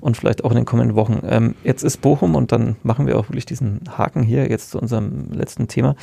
Und 0.00 0.16
vielleicht 0.16 0.44
auch 0.44 0.50
in 0.50 0.56
den 0.56 0.66
kommenden 0.66 0.94
Wochen. 0.94 1.22
Ähm, 1.26 1.54
jetzt 1.64 1.82
ist 1.82 2.00
Bochum 2.02 2.34
und 2.34 2.52
dann 2.52 2.76
machen 2.82 3.06
wir 3.06 3.18
auch 3.18 3.28
wirklich 3.28 3.46
diesen 3.46 3.80
Haken 3.96 4.22
hier 4.22 4.48
jetzt 4.48 4.70
zu 4.70 4.78
unserem 4.78 5.32
letzten 5.32 5.68
Thema. 5.68 5.96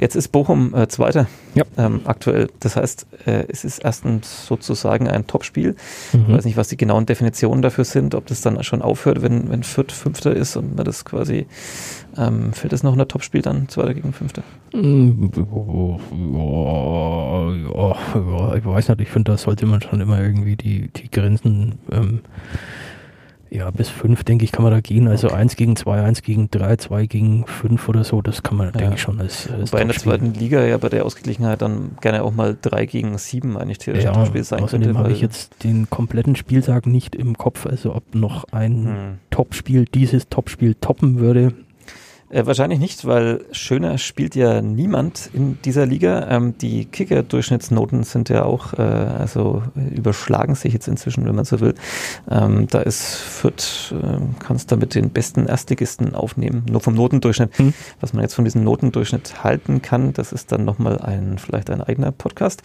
Jetzt 0.00 0.16
ist 0.16 0.28
Bochum 0.28 0.74
äh, 0.74 0.88
Zweiter 0.88 1.26
ja. 1.54 1.64
ähm, 1.76 2.00
aktuell. 2.04 2.48
Das 2.60 2.76
heißt, 2.76 3.06
äh, 3.26 3.44
es 3.48 3.64
ist 3.64 3.84
erstens 3.84 4.46
sozusagen 4.46 5.08
ein 5.08 5.26
Topspiel. 5.26 5.76
Mhm. 6.14 6.24
Ich 6.26 6.36
weiß 6.36 6.44
nicht, 6.46 6.56
was 6.56 6.68
die 6.68 6.78
genauen 6.78 7.04
Definitionen 7.04 7.60
dafür 7.60 7.84
sind, 7.84 8.14
ob 8.14 8.24
das 8.26 8.40
dann 8.40 8.62
schon 8.64 8.80
aufhört, 8.80 9.20
wenn, 9.20 9.50
wenn 9.50 9.62
Fürth 9.62 9.92
Fünfter 9.92 10.34
ist 10.34 10.56
und 10.56 10.74
man 10.74 10.86
das 10.86 11.04
quasi, 11.04 11.46
ähm, 12.16 12.54
fällt 12.54 12.72
das 12.72 12.82
noch 12.82 12.92
unter 12.92 13.08
Topspiel 13.08 13.42
dann, 13.42 13.68
Zweiter 13.68 13.92
gegen 13.92 14.14
Fünfter? 14.14 14.42
Mhm. 14.72 15.30
ich 18.56 18.64
weiß 18.64 18.88
nicht, 18.88 19.00
ich 19.02 19.08
finde, 19.10 19.32
da 19.32 19.36
sollte 19.36 19.66
man 19.66 19.82
schon 19.82 20.00
immer 20.00 20.18
irgendwie 20.18 20.56
die, 20.56 20.88
die 20.88 21.10
Grenzen 21.10 21.74
ähm, 21.92 22.20
ja, 23.50 23.70
bis 23.70 23.88
fünf, 23.88 24.22
denke 24.22 24.44
ich, 24.44 24.52
kann 24.52 24.62
man 24.62 24.72
da 24.72 24.80
gehen. 24.80 25.08
Also 25.08 25.28
okay. 25.28 25.36
eins 25.36 25.56
gegen 25.56 25.74
zwei, 25.74 26.02
eins 26.02 26.22
gegen 26.22 26.50
drei, 26.50 26.76
zwei 26.76 27.06
gegen 27.06 27.46
fünf 27.46 27.88
oder 27.88 28.04
so, 28.04 28.22
das 28.22 28.42
kann 28.42 28.56
man, 28.56 28.68
ja. 28.68 28.72
denke 28.72 28.94
ich, 28.94 29.00
schon 29.00 29.20
als, 29.20 29.50
als 29.50 29.72
Wobei 29.72 29.82
in 29.82 29.88
der 29.88 29.96
zweiten 29.96 30.34
Liga 30.34 30.64
ja 30.64 30.78
bei 30.78 30.88
der 30.88 31.04
Ausgeglichenheit 31.04 31.60
dann 31.60 31.96
gerne 32.00 32.22
auch 32.22 32.32
mal 32.32 32.56
drei 32.60 32.86
gegen 32.86 33.18
sieben 33.18 33.56
eigentlich 33.56 33.78
theoretisch 33.78 34.04
ja, 34.04 34.26
Spiel 34.26 34.44
sein 34.44 34.60
außerdem 34.62 34.86
könnte. 34.86 34.98
habe 35.00 35.12
ich 35.12 35.20
jetzt 35.20 35.64
den 35.64 35.90
kompletten 35.90 36.36
Spieltag 36.36 36.86
nicht 36.86 37.16
im 37.16 37.36
Kopf, 37.36 37.66
also 37.66 37.94
ob 37.94 38.14
noch 38.14 38.44
ein 38.52 38.86
hm. 38.86 39.18
Topspiel 39.30 39.84
dieses 39.84 40.28
Topspiel 40.28 40.74
toppen 40.76 41.18
würde. 41.18 41.52
Äh, 42.30 42.46
wahrscheinlich 42.46 42.78
nicht, 42.78 43.04
weil 43.06 43.44
schöner 43.50 43.98
spielt 43.98 44.36
ja 44.36 44.62
niemand 44.62 45.30
in 45.32 45.60
dieser 45.62 45.84
Liga. 45.84 46.28
Ähm, 46.28 46.56
die 46.58 46.84
Kicker-Durchschnittsnoten 46.84 48.04
sind 48.04 48.28
ja 48.28 48.44
auch, 48.44 48.72
äh, 48.74 48.82
also 48.82 49.64
überschlagen 49.74 50.54
sich 50.54 50.72
jetzt 50.72 50.86
inzwischen, 50.86 51.24
wenn 51.26 51.34
man 51.34 51.44
so 51.44 51.58
will. 51.58 51.74
Ähm, 52.30 52.68
da 52.68 52.80
ist 52.80 53.16
Fürth, 53.16 53.92
äh, 53.92 54.20
kannst 54.38 54.70
da 54.70 54.76
mit 54.76 54.94
den 54.94 55.10
besten 55.10 55.46
Erstligisten 55.46 56.14
aufnehmen, 56.14 56.64
nur 56.70 56.80
vom 56.80 56.94
Notendurchschnitt. 56.94 57.58
Hm. 57.58 57.74
Was 58.00 58.12
man 58.12 58.22
jetzt 58.22 58.34
von 58.34 58.44
diesem 58.44 58.62
Notendurchschnitt 58.62 59.42
halten 59.42 59.82
kann, 59.82 60.12
das 60.12 60.32
ist 60.32 60.52
dann 60.52 60.64
nochmal 60.64 61.00
ein, 61.00 61.36
vielleicht 61.38 61.68
ein 61.68 61.80
eigener 61.80 62.12
Podcast 62.12 62.62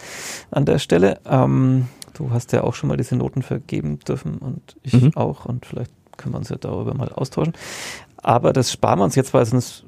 an 0.51 0.65
der 0.65 0.78
Stelle. 0.78 1.19
Ähm, 1.28 1.88
du 2.13 2.30
hast 2.30 2.51
ja 2.51 2.63
auch 2.63 2.75
schon 2.75 2.89
mal 2.89 2.97
diese 2.97 3.15
Noten 3.15 3.41
vergeben 3.41 3.97
dürfen 3.99 4.38
und 4.38 4.75
ich 4.84 4.93
mhm. 4.93 5.12
auch 5.15 5.45
und 5.45 5.65
vielleicht 5.65 5.91
können 6.17 6.34
wir 6.34 6.38
uns 6.38 6.49
ja 6.49 6.56
darüber 6.56 6.93
mal 6.93 7.10
austauschen. 7.10 7.54
Aber 8.26 8.54
das 8.54 8.72
sparen 8.72 8.98
wir 8.98 9.04
uns 9.04 9.14
jetzt, 9.14 9.36
weil 9.36 9.46
sonst 9.46 9.84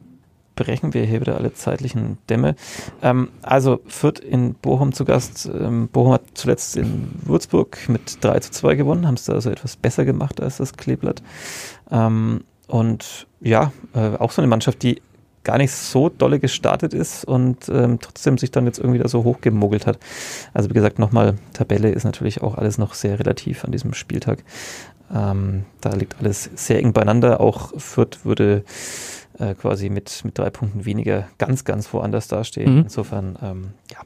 brechen 0.56 0.94
wir 0.94 1.04
hier 1.06 1.22
wieder 1.22 1.38
alle 1.38 1.54
zeitlichen 1.54 2.20
Dämme. 2.30 2.56
Ähm, 3.02 3.30
also 3.42 3.80
Fürth 3.88 4.20
in 4.20 4.54
Bochum 4.54 4.94
zu 4.94 5.06
Gast. 5.06 5.48
Ähm, 5.52 5.88
Bochum 5.88 6.14
hat 6.14 6.22
zuletzt 6.36 6.78
in 6.78 7.10
Würzburg 7.24 7.80
mit 7.90 8.24
3 8.24 8.40
zu 8.42 8.52
2 8.52 8.76
gewonnen, 8.76 9.08
haben 9.08 9.16
es 9.16 9.26
da 9.26 9.34
also 9.34 9.50
etwas 9.50 9.76
besser 9.76 10.06
gemacht 10.06 10.40
als 10.40 10.58
das 10.58 10.74
Kleeblatt. 10.74 11.24
Ähm, 11.90 12.44
und 12.68 13.26
ja, 13.42 13.72
äh, 13.96 14.18
auch 14.18 14.30
so 14.30 14.44
eine 14.44 14.50
Mannschaft, 14.50 14.84
die 14.84 15.02
gar 15.44 15.58
nicht 15.58 15.72
so 15.72 16.10
dolle 16.10 16.40
gestartet 16.40 16.94
ist 16.94 17.26
und 17.26 17.70
ähm, 17.70 17.98
trotzdem 18.00 18.38
sich 18.38 18.52
dann 18.52 18.68
jetzt 18.68 18.78
irgendwie 18.78 19.00
da 19.00 19.08
so 19.08 19.24
hochgemogelt 19.24 19.88
hat. 19.88 19.98
Also 20.54 20.70
wie 20.70 20.76
gesagt, 20.76 21.00
nochmal, 21.00 21.36
Tabelle 21.54 21.90
ist 21.90 22.04
natürlich 22.04 22.44
auch 22.44 22.56
alles 22.56 22.78
noch 22.78 22.94
sehr 22.94 23.18
relativ 23.18 23.64
an 23.64 23.72
diesem 23.72 23.94
Spieltag. 23.94 24.44
Ähm, 25.14 25.66
da 25.82 25.94
liegt 25.94 26.20
alles 26.20 26.50
sehr 26.56 26.80
eng 26.80 26.94
beieinander. 26.94 27.40
Auch 27.40 27.72
Fürth 27.80 28.24
würde 28.24 28.64
äh, 29.40 29.54
quasi 29.54 29.90
mit, 29.90 30.22
mit 30.26 30.38
drei 30.38 30.50
Punkten 30.50 30.86
weniger 30.86 31.28
ganz, 31.38 31.64
ganz 31.64 31.94
woanders 31.94 32.28
dastehen. 32.28 32.76
Mhm. 32.76 32.82
Insofern, 32.84 33.38
ähm, 33.42 33.68
ja, 33.92 34.00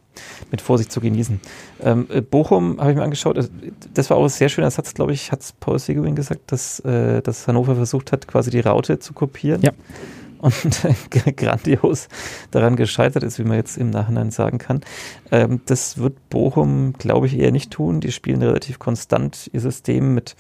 mit 0.51 0.61
Vorsicht 0.61 0.91
zu 0.91 0.99
genießen. 0.99 1.39
Ähm, 1.81 2.07
äh, 2.09 2.21
Bochum 2.21 2.79
habe 2.79 2.91
ich 2.91 2.97
mir 2.97 3.03
angeschaut, 3.03 3.49
das 3.93 4.09
war 4.09 4.17
auch 4.17 4.23
ein 4.23 4.29
sehr 4.29 4.49
schöner 4.49 4.69
Satz, 4.69 4.93
glaube 4.93 5.13
ich, 5.13 5.31
hat 5.31 5.41
Paul 5.59 5.79
Seguin 5.79 6.15
gesagt, 6.15 6.51
dass, 6.51 6.79
äh, 6.81 7.21
dass 7.21 7.47
Hannover 7.47 7.75
versucht 7.75 8.11
hat, 8.11 8.27
quasi 8.27 8.51
die 8.51 8.59
Raute 8.59 8.99
zu 8.99 9.13
kopieren. 9.13 9.61
Ja 9.61 9.71
und 10.41 10.87
grandios 11.37 12.07
daran 12.49 12.75
gescheitert 12.75 13.23
ist, 13.23 13.39
wie 13.39 13.43
man 13.43 13.57
jetzt 13.57 13.77
im 13.77 13.91
Nachhinein 13.91 14.31
sagen 14.31 14.57
kann. 14.57 14.81
Ähm, 15.31 15.61
das 15.65 15.97
wird 15.97 16.29
Bochum, 16.29 16.93
glaube 16.93 17.27
ich, 17.27 17.37
eher 17.37 17.51
nicht 17.51 17.71
tun. 17.71 18.01
Die 18.01 18.11
spielen 18.11 18.41
relativ 18.41 18.79
konstant 18.79 19.49
ihr 19.53 19.61
System 19.61 20.15
mit, 20.15 20.35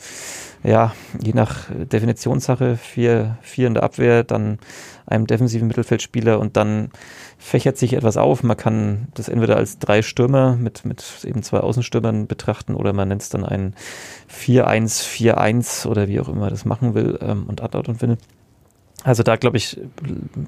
ja, 0.63 0.93
je 1.21 1.33
nach 1.33 1.69
Definitionssache, 1.69 2.77
vier, 2.77 3.37
vier 3.41 3.67
in 3.67 3.75
der 3.75 3.83
Abwehr, 3.83 4.23
dann 4.23 4.57
einem 5.05 5.27
defensiven 5.27 5.67
Mittelfeldspieler 5.67 6.39
und 6.39 6.57
dann 6.57 6.89
fächert 7.37 7.77
sich 7.77 7.93
etwas 7.93 8.17
auf. 8.17 8.43
Man 8.43 8.57
kann 8.57 9.07
das 9.13 9.29
entweder 9.29 9.57
als 9.57 9.77
drei 9.77 10.01
Stürmer 10.01 10.55
mit, 10.55 10.85
mit 10.85 11.03
eben 11.25 11.43
zwei 11.43 11.59
Außenstürmern 11.59 12.27
betrachten 12.27 12.75
oder 12.75 12.93
man 12.93 13.09
nennt 13.09 13.21
es 13.21 13.29
dann 13.29 13.45
ein 13.45 13.75
4-1-4-1 14.31 15.87
oder 15.87 16.07
wie 16.07 16.19
auch 16.19 16.29
immer 16.29 16.49
das 16.49 16.65
machen 16.65 16.93
will 16.93 17.19
ähm, 17.21 17.45
und 17.47 17.61
Art 17.61 17.75
und 17.75 18.01
Winde. 18.01 18.17
Also 19.03 19.23
da, 19.23 19.35
glaube 19.35 19.57
ich, 19.57 19.79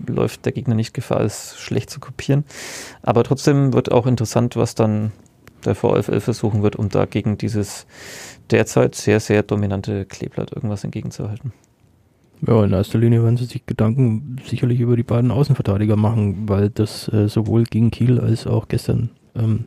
läuft 0.08 0.46
der 0.46 0.52
Gegner 0.52 0.76
nicht 0.76 0.94
Gefahr, 0.94 1.22
es 1.22 1.58
schlecht 1.58 1.90
zu 1.90 2.00
kopieren. 2.00 2.44
Aber 3.02 3.24
trotzdem 3.24 3.74
wird 3.74 3.92
auch 3.92 4.06
interessant, 4.06 4.56
was 4.56 4.76
dann 4.76 5.12
der 5.66 5.76
VfL 5.76 6.20
versuchen 6.20 6.62
wird, 6.62 6.76
um 6.76 6.90
da 6.90 7.06
gegen 7.06 7.38
dieses 7.38 7.88
derzeit 8.52 8.96
sehr, 8.96 9.20
sehr 9.20 9.44
dominante 9.44 10.06
Kleeblatt 10.06 10.52
irgendwas 10.52 10.84
entgegenzuhalten. 10.84 11.54
Ja, 12.46 12.64
in 12.66 12.74
erster 12.74 13.00
Linie 13.00 13.24
werden 13.24 13.38
sie 13.38 13.46
sich 13.46 13.66
Gedanken 13.66 14.36
sicherlich 14.46 14.82
über 14.82 14.98
die 14.98 15.04
beiden 15.04 15.32
Außenverteidiger 15.32 15.96
machen, 15.96 16.50
weil 16.50 16.70
das 16.70 17.08
äh, 17.08 17.30
sowohl 17.30 17.64
gegen 17.64 17.90
Kiel 17.90 18.20
als 18.20 18.46
auch 18.48 18.68
gestern 18.68 19.12
ähm, 19.34 19.66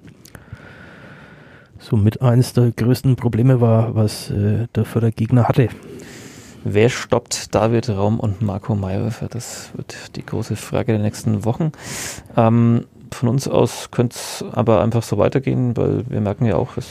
so 1.79 1.96
mit 1.96 2.20
eines 2.20 2.53
der 2.53 2.72
größten 2.72 3.16
Probleme 3.16 3.61
war, 3.61 3.94
was 3.94 4.31
äh, 4.31 4.66
der 4.75 4.85
Fördergegner 4.85 5.49
hatte. 5.49 5.68
Wer 6.68 6.88
stoppt 6.88 7.55
David 7.55 7.88
Raum 7.90 8.18
und 8.18 8.42
Marco 8.42 8.74
Mayhofer? 8.74 9.29
Das 9.29 9.70
wird 9.76 10.16
die 10.16 10.26
große 10.26 10.57
Frage 10.57 10.94
der 10.94 11.00
nächsten 11.00 11.44
Wochen. 11.44 11.70
Ähm, 12.37 12.87
von 13.12 13.29
uns 13.29 13.46
aus 13.46 13.92
könnte 13.92 14.16
es 14.16 14.44
aber 14.50 14.83
einfach 14.83 15.05
so 15.05 15.16
weitergehen, 15.16 15.76
weil 15.76 16.02
wir 16.11 16.20
merken 16.20 16.44
ja 16.44 16.57
auch, 16.57 16.74
dass 16.74 16.88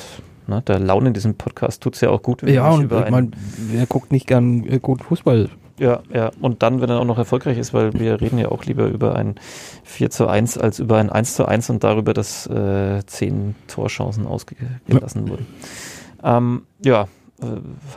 ne, 0.47 0.61
der 0.61 0.79
Laune 0.79 1.09
in 1.09 1.13
diesem 1.13 1.35
Podcast 1.35 1.83
tut 1.83 1.95
es 1.95 2.01
ja 2.01 2.09
auch 2.09 2.23
gut. 2.23 2.41
ja, 2.43 2.69
und 2.69 2.89
ich 2.89 3.09
meine, 3.09 3.31
wer 3.57 3.85
guckt 3.85 4.13
nicht 4.13 4.27
gern 4.27 4.63
äh, 4.63 4.79
gut 4.79 5.03
Fußball? 5.03 5.49
Ja, 5.77 6.03
ja. 6.13 6.31
Und 6.39 6.63
dann, 6.63 6.79
wenn 6.79 6.89
er 6.89 7.01
auch 7.01 7.05
noch 7.05 7.17
erfolgreich 7.17 7.57
ist, 7.57 7.73
weil 7.73 7.93
wir 7.99 8.21
reden 8.21 8.37
ja 8.39 8.51
auch 8.51 8.63
lieber 8.63 8.87
über 8.87 9.17
ein 9.17 9.35
4 9.83 10.09
zu 10.09 10.27
1 10.27 10.57
als 10.57 10.79
über 10.79 10.99
ein 10.99 11.09
1 11.09 11.35
zu 11.35 11.49
1 11.49 11.69
und 11.69 11.83
darüber, 11.83 12.13
dass 12.13 12.47
äh, 12.47 13.05
zehn 13.07 13.55
Torchancen 13.67 14.25
ausgelassen 14.25 15.25
ja. 15.25 15.29
wurden. 15.29 15.47
Ähm, 16.23 16.61
ja, 16.81 17.09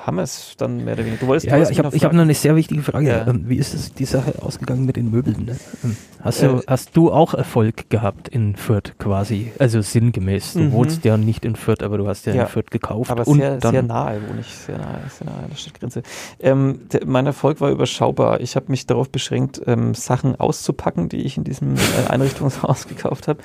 haben 0.04 0.16
wir 0.16 0.22
es 0.22 0.54
dann 0.56 0.84
mehr 0.84 0.94
oder 0.94 1.04
weniger. 1.04 1.20
Du 1.20 1.26
wolltest, 1.26 1.46
ja, 1.46 1.56
ja 1.56 1.68
ich 1.68 1.78
habe 1.78 1.96
hab 1.96 2.12
noch 2.12 2.22
eine 2.22 2.34
sehr 2.34 2.56
wichtige 2.56 2.82
Frage. 2.82 3.08
Ja. 3.08 3.26
Ähm, 3.26 3.44
wie 3.48 3.56
ist 3.56 3.74
es, 3.74 3.92
die 3.92 4.04
Sache 4.04 4.42
ausgegangen 4.42 4.84
mit 4.84 4.96
den 4.96 5.11
Möbeln? 5.11 5.44
Ne? 5.44 5.56
Ähm, 5.84 5.96
hast, 6.20 6.42
du, 6.42 6.46
äh, 6.46 6.62
hast 6.66 6.96
du 6.96 7.12
auch 7.12 7.34
Erfolg 7.34 7.90
gehabt 7.90 8.28
in 8.28 8.56
Fürth 8.56 8.98
quasi? 8.98 9.52
Also 9.58 9.80
sinngemäß. 9.80 10.54
Du 10.54 10.61
mhm. 10.61 10.72
wohnst 10.72 11.04
ja 11.04 11.16
nicht 11.16 11.44
in 11.44 11.56
Fürth, 11.56 11.82
aber 11.82 11.98
du 11.98 12.08
hast 12.08 12.26
ja, 12.26 12.34
ja 12.34 12.42
in 12.42 12.48
Fürth 12.48 12.70
gekauft. 12.70 13.11
Aber 13.11 13.26
und 13.26 13.38
sehr, 13.38 13.58
dann 13.58 13.72
sehr 13.72 13.82
nahe 13.82 14.20
wohne 14.28 14.40
ich, 14.40 14.54
sehr 14.54 14.78
nahe, 14.78 15.00
sehr 15.11 15.26
nahe 15.26 15.38
an 15.44 15.50
der 15.50 15.56
Stadtgrenze. 15.56 16.02
Ähm, 16.40 16.80
der, 16.92 17.06
mein 17.06 17.26
Erfolg 17.26 17.61
war 17.61 17.70
überschaubar. 17.70 18.40
Ich 18.40 18.56
habe 18.56 18.66
mich 18.68 18.87
darauf 18.87 19.11
beschränkt, 19.11 19.61
ähm, 19.66 19.94
Sachen 19.94 20.37
auszupacken, 20.37 21.08
die 21.08 21.18
ich 21.18 21.37
in 21.37 21.44
diesem 21.44 21.74
äh, 21.76 22.08
Einrichtungshaus 22.08 22.88
gekauft 22.88 23.28
habe. 23.28 23.40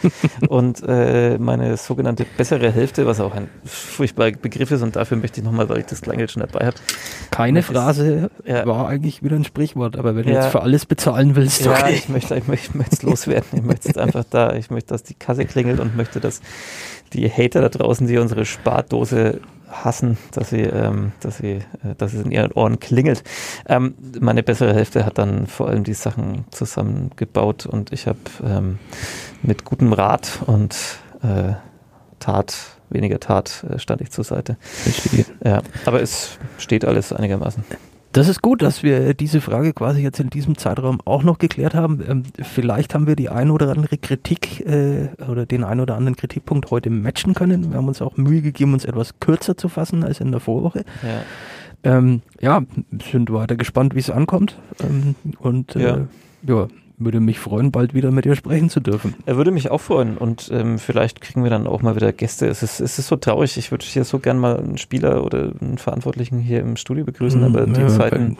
und 0.47 0.83
äh, 0.87 1.37
meine 1.37 1.77
sogenannte 1.77 2.25
bessere 2.37 2.71
Hälfte, 2.71 3.05
was 3.05 3.19
auch 3.19 3.33
ein 3.33 3.49
furchtbarer 3.65 4.31
Begriff 4.31 4.71
ist 4.71 4.81
und 4.81 4.95
dafür 4.95 5.17
möchte 5.17 5.41
ich 5.41 5.45
nochmal, 5.45 5.67
ich 5.77 5.85
das 5.93 6.01
Kleingeld 6.01 6.31
schon 6.31 6.41
dabei 6.41 6.65
habe. 6.65 6.75
Keine 7.31 7.59
das 7.59 7.67
Phrase 7.67 8.29
ja. 8.45 8.65
war 8.65 8.87
eigentlich 8.87 9.23
wieder 9.23 9.35
ein 9.35 9.43
Sprichwort, 9.43 9.97
aber 9.97 10.15
wenn 10.15 10.25
du 10.25 10.31
jetzt 10.31 10.47
für 10.47 10.61
alles 10.61 10.85
bezahlen 10.85 11.35
willst, 11.35 11.65
okay. 11.65 11.79
Ja, 11.79 11.89
ich 11.89 12.09
möchte, 12.09 12.35
ich 12.35 12.47
möchte, 12.47 12.77
möchte 12.77 12.95
es 12.95 13.03
loswerden. 13.03 13.47
Ich 13.53 13.63
möchte 13.63 13.89
es 13.89 13.97
einfach 13.97 14.23
da, 14.29 14.53
ich 14.53 14.69
möchte, 14.69 14.89
dass 14.89 15.03
die 15.03 15.15
Kasse 15.15 15.45
klingelt 15.45 15.79
und 15.79 15.95
möchte, 15.95 16.19
dass 16.19 16.41
die 17.13 17.29
Hater 17.29 17.61
da 17.61 17.69
draußen, 17.69 18.07
die 18.07 18.17
unsere 18.17 18.45
Spardose 18.45 19.39
hassen, 19.73 20.17
dass 20.31 20.49
sie, 20.49 20.61
ähm, 20.61 21.13
dass 21.19 21.37
sie, 21.37 21.53
äh, 21.83 21.95
dass 21.97 22.13
es 22.13 22.23
in 22.23 22.31
ihren 22.31 22.51
Ohren 22.51 22.79
klingelt. 22.79 23.23
Ähm, 23.67 23.95
meine 24.19 24.43
bessere 24.43 24.73
Hälfte 24.73 25.05
hat 25.05 25.17
dann 25.17 25.47
vor 25.47 25.67
allem 25.67 25.83
die 25.83 25.93
Sachen 25.93 26.45
zusammengebaut 26.51 27.65
und 27.65 27.91
ich 27.91 28.07
habe 28.07 28.19
ähm, 28.43 28.79
mit 29.41 29.65
gutem 29.65 29.93
Rat 29.93 30.39
und 30.45 30.75
äh, 31.23 31.53
Tat 32.23 32.73
weniger 32.93 33.19
Tat 33.19 33.65
äh, 33.69 33.79
stand 33.79 34.01
ich 34.01 34.11
zur 34.11 34.23
Seite. 34.23 34.57
Verstehe. 34.61 35.25
Ja, 35.43 35.61
aber 35.85 36.01
es 36.01 36.37
steht 36.57 36.85
alles 36.85 37.11
einigermaßen. 37.11 37.63
Das 38.13 38.27
ist 38.27 38.43
gut, 38.43 38.61
dass 38.61 38.83
wir 38.83 39.15
diese 39.15 39.41
Frage 39.41 39.73
quasi 39.73 40.01
jetzt 40.01 40.19
in 40.19 40.29
diesem 40.29 40.55
Zeitraum 40.55 41.01
auch 41.03 41.23
noch 41.23 41.39
geklärt 41.39 41.73
haben. 41.73 42.03
Ähm, 42.07 42.23
vielleicht 42.39 42.93
haben 42.93 43.07
wir 43.07 43.15
die 43.15 43.29
ein 43.29 43.49
oder 43.49 43.69
andere 43.69 43.97
Kritik 43.97 44.63
äh, 44.67 45.09
oder 45.27 45.47
den 45.47 45.63
ein 45.63 45.79
oder 45.79 45.95
anderen 45.95 46.15
Kritikpunkt 46.15 46.69
heute 46.69 46.91
matchen 46.91 47.33
können. 47.33 47.71
Wir 47.71 47.77
haben 47.77 47.87
uns 47.87 48.03
auch 48.03 48.15
Mühe 48.15 48.43
gegeben, 48.43 48.73
uns 48.73 48.85
etwas 48.85 49.19
kürzer 49.19 49.57
zu 49.57 49.67
fassen 49.67 50.03
als 50.03 50.19
in 50.19 50.31
der 50.31 50.39
Vorwoche. 50.39 50.85
Ja, 51.01 51.97
ähm, 51.97 52.21
ja 52.39 52.61
sind 53.09 53.33
weiter 53.33 53.55
gespannt, 53.55 53.95
wie 53.95 53.99
es 53.99 54.11
ankommt. 54.11 54.59
Ähm, 54.79 55.15
und 55.39 55.75
äh, 55.75 55.81
ja. 55.81 56.07
ja, 56.47 56.67
würde 56.97 57.19
mich 57.19 57.39
freuen, 57.39 57.71
bald 57.71 57.93
wieder 57.93 58.11
mit 58.11 58.25
dir 58.25 58.35
sprechen 58.35 58.69
zu 58.69 58.79
dürfen. 58.79 59.15
Er 59.25 59.37
würde 59.37 59.51
mich 59.51 59.71
auch 59.71 59.81
freuen 59.81 60.17
und 60.17 60.49
ähm, 60.51 60.79
vielleicht 60.79 61.21
kriegen 61.21 61.43
wir 61.43 61.49
dann 61.49 61.67
auch 61.67 61.81
mal 61.81 61.95
wieder 61.95 62.13
Gäste. 62.13 62.47
Es 62.47 62.63
ist, 62.63 62.79
es 62.79 62.99
ist 62.99 63.07
so 63.07 63.15
traurig. 63.15 63.57
Ich 63.57 63.71
würde 63.71 63.85
hier 63.85 64.03
so 64.03 64.19
gern 64.19 64.37
mal 64.37 64.57
einen 64.57 64.77
Spieler 64.77 65.23
oder 65.23 65.51
einen 65.59 65.77
Verantwortlichen 65.77 66.39
hier 66.39 66.59
im 66.59 66.75
Studio 66.75 67.03
begrüßen, 67.03 67.39
mhm, 67.39 67.47
aber 67.47 67.65
die 67.65 67.81
ja, 67.81 67.87
Zeiten 67.87 68.37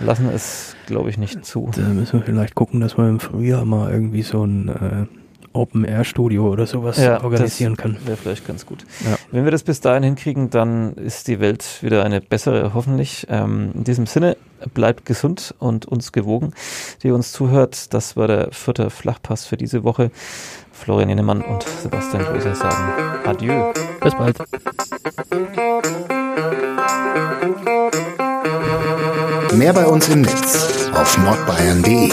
lassen 0.00 0.28
es, 0.32 0.76
glaube 0.86 1.10
ich, 1.10 1.18
nicht 1.18 1.44
zu. 1.44 1.70
Da 1.74 1.82
müssen 1.82 2.20
wir 2.20 2.26
vielleicht 2.26 2.54
gucken, 2.54 2.80
dass 2.80 2.96
wir 2.96 3.08
im 3.08 3.20
Frühjahr 3.20 3.64
mal 3.64 3.92
irgendwie 3.92 4.22
so 4.22 4.44
ein 4.44 4.68
äh, 4.68 5.06
Open-Air-Studio 5.54 6.48
oder 6.48 6.66
sowas 6.66 6.98
ja, 6.98 7.22
organisieren 7.22 7.76
können. 7.76 7.96
Wäre 8.04 8.16
vielleicht 8.16 8.46
ganz 8.46 8.66
gut. 8.66 8.84
Ja. 9.04 9.16
Wenn 9.30 9.44
wir 9.44 9.50
das 9.50 9.62
bis 9.62 9.80
dahin 9.80 10.02
hinkriegen, 10.02 10.50
dann 10.50 10.94
ist 10.94 11.28
die 11.28 11.40
Welt 11.40 11.82
wieder 11.82 12.04
eine 12.04 12.20
bessere, 12.20 12.74
hoffentlich. 12.74 13.26
Ähm, 13.30 13.70
in 13.74 13.84
diesem 13.84 14.06
Sinne, 14.06 14.36
bleibt 14.72 15.04
gesund 15.04 15.54
und 15.58 15.86
uns 15.86 16.12
gewogen, 16.12 16.52
die 17.02 17.10
uns 17.10 17.32
zuhört. 17.32 17.92
Das 17.94 18.16
war 18.16 18.28
der 18.28 18.48
vierte 18.52 18.90
Flachpass 18.90 19.46
für 19.46 19.56
diese 19.56 19.84
Woche. 19.84 20.10
Florian 20.72 21.08
Jennemann 21.08 21.42
und 21.42 21.62
Sebastian 21.82 22.24
Gröser 22.24 22.54
sagen 22.54 23.22
Adieu. 23.24 23.72
Bis 24.00 24.14
bald. 24.14 24.38
Mehr 29.54 29.72
bei 29.72 29.86
uns 29.86 30.08
im 30.08 30.22
Netz 30.22 30.90
auf 30.92 31.16
nordbayern.de 31.18 32.10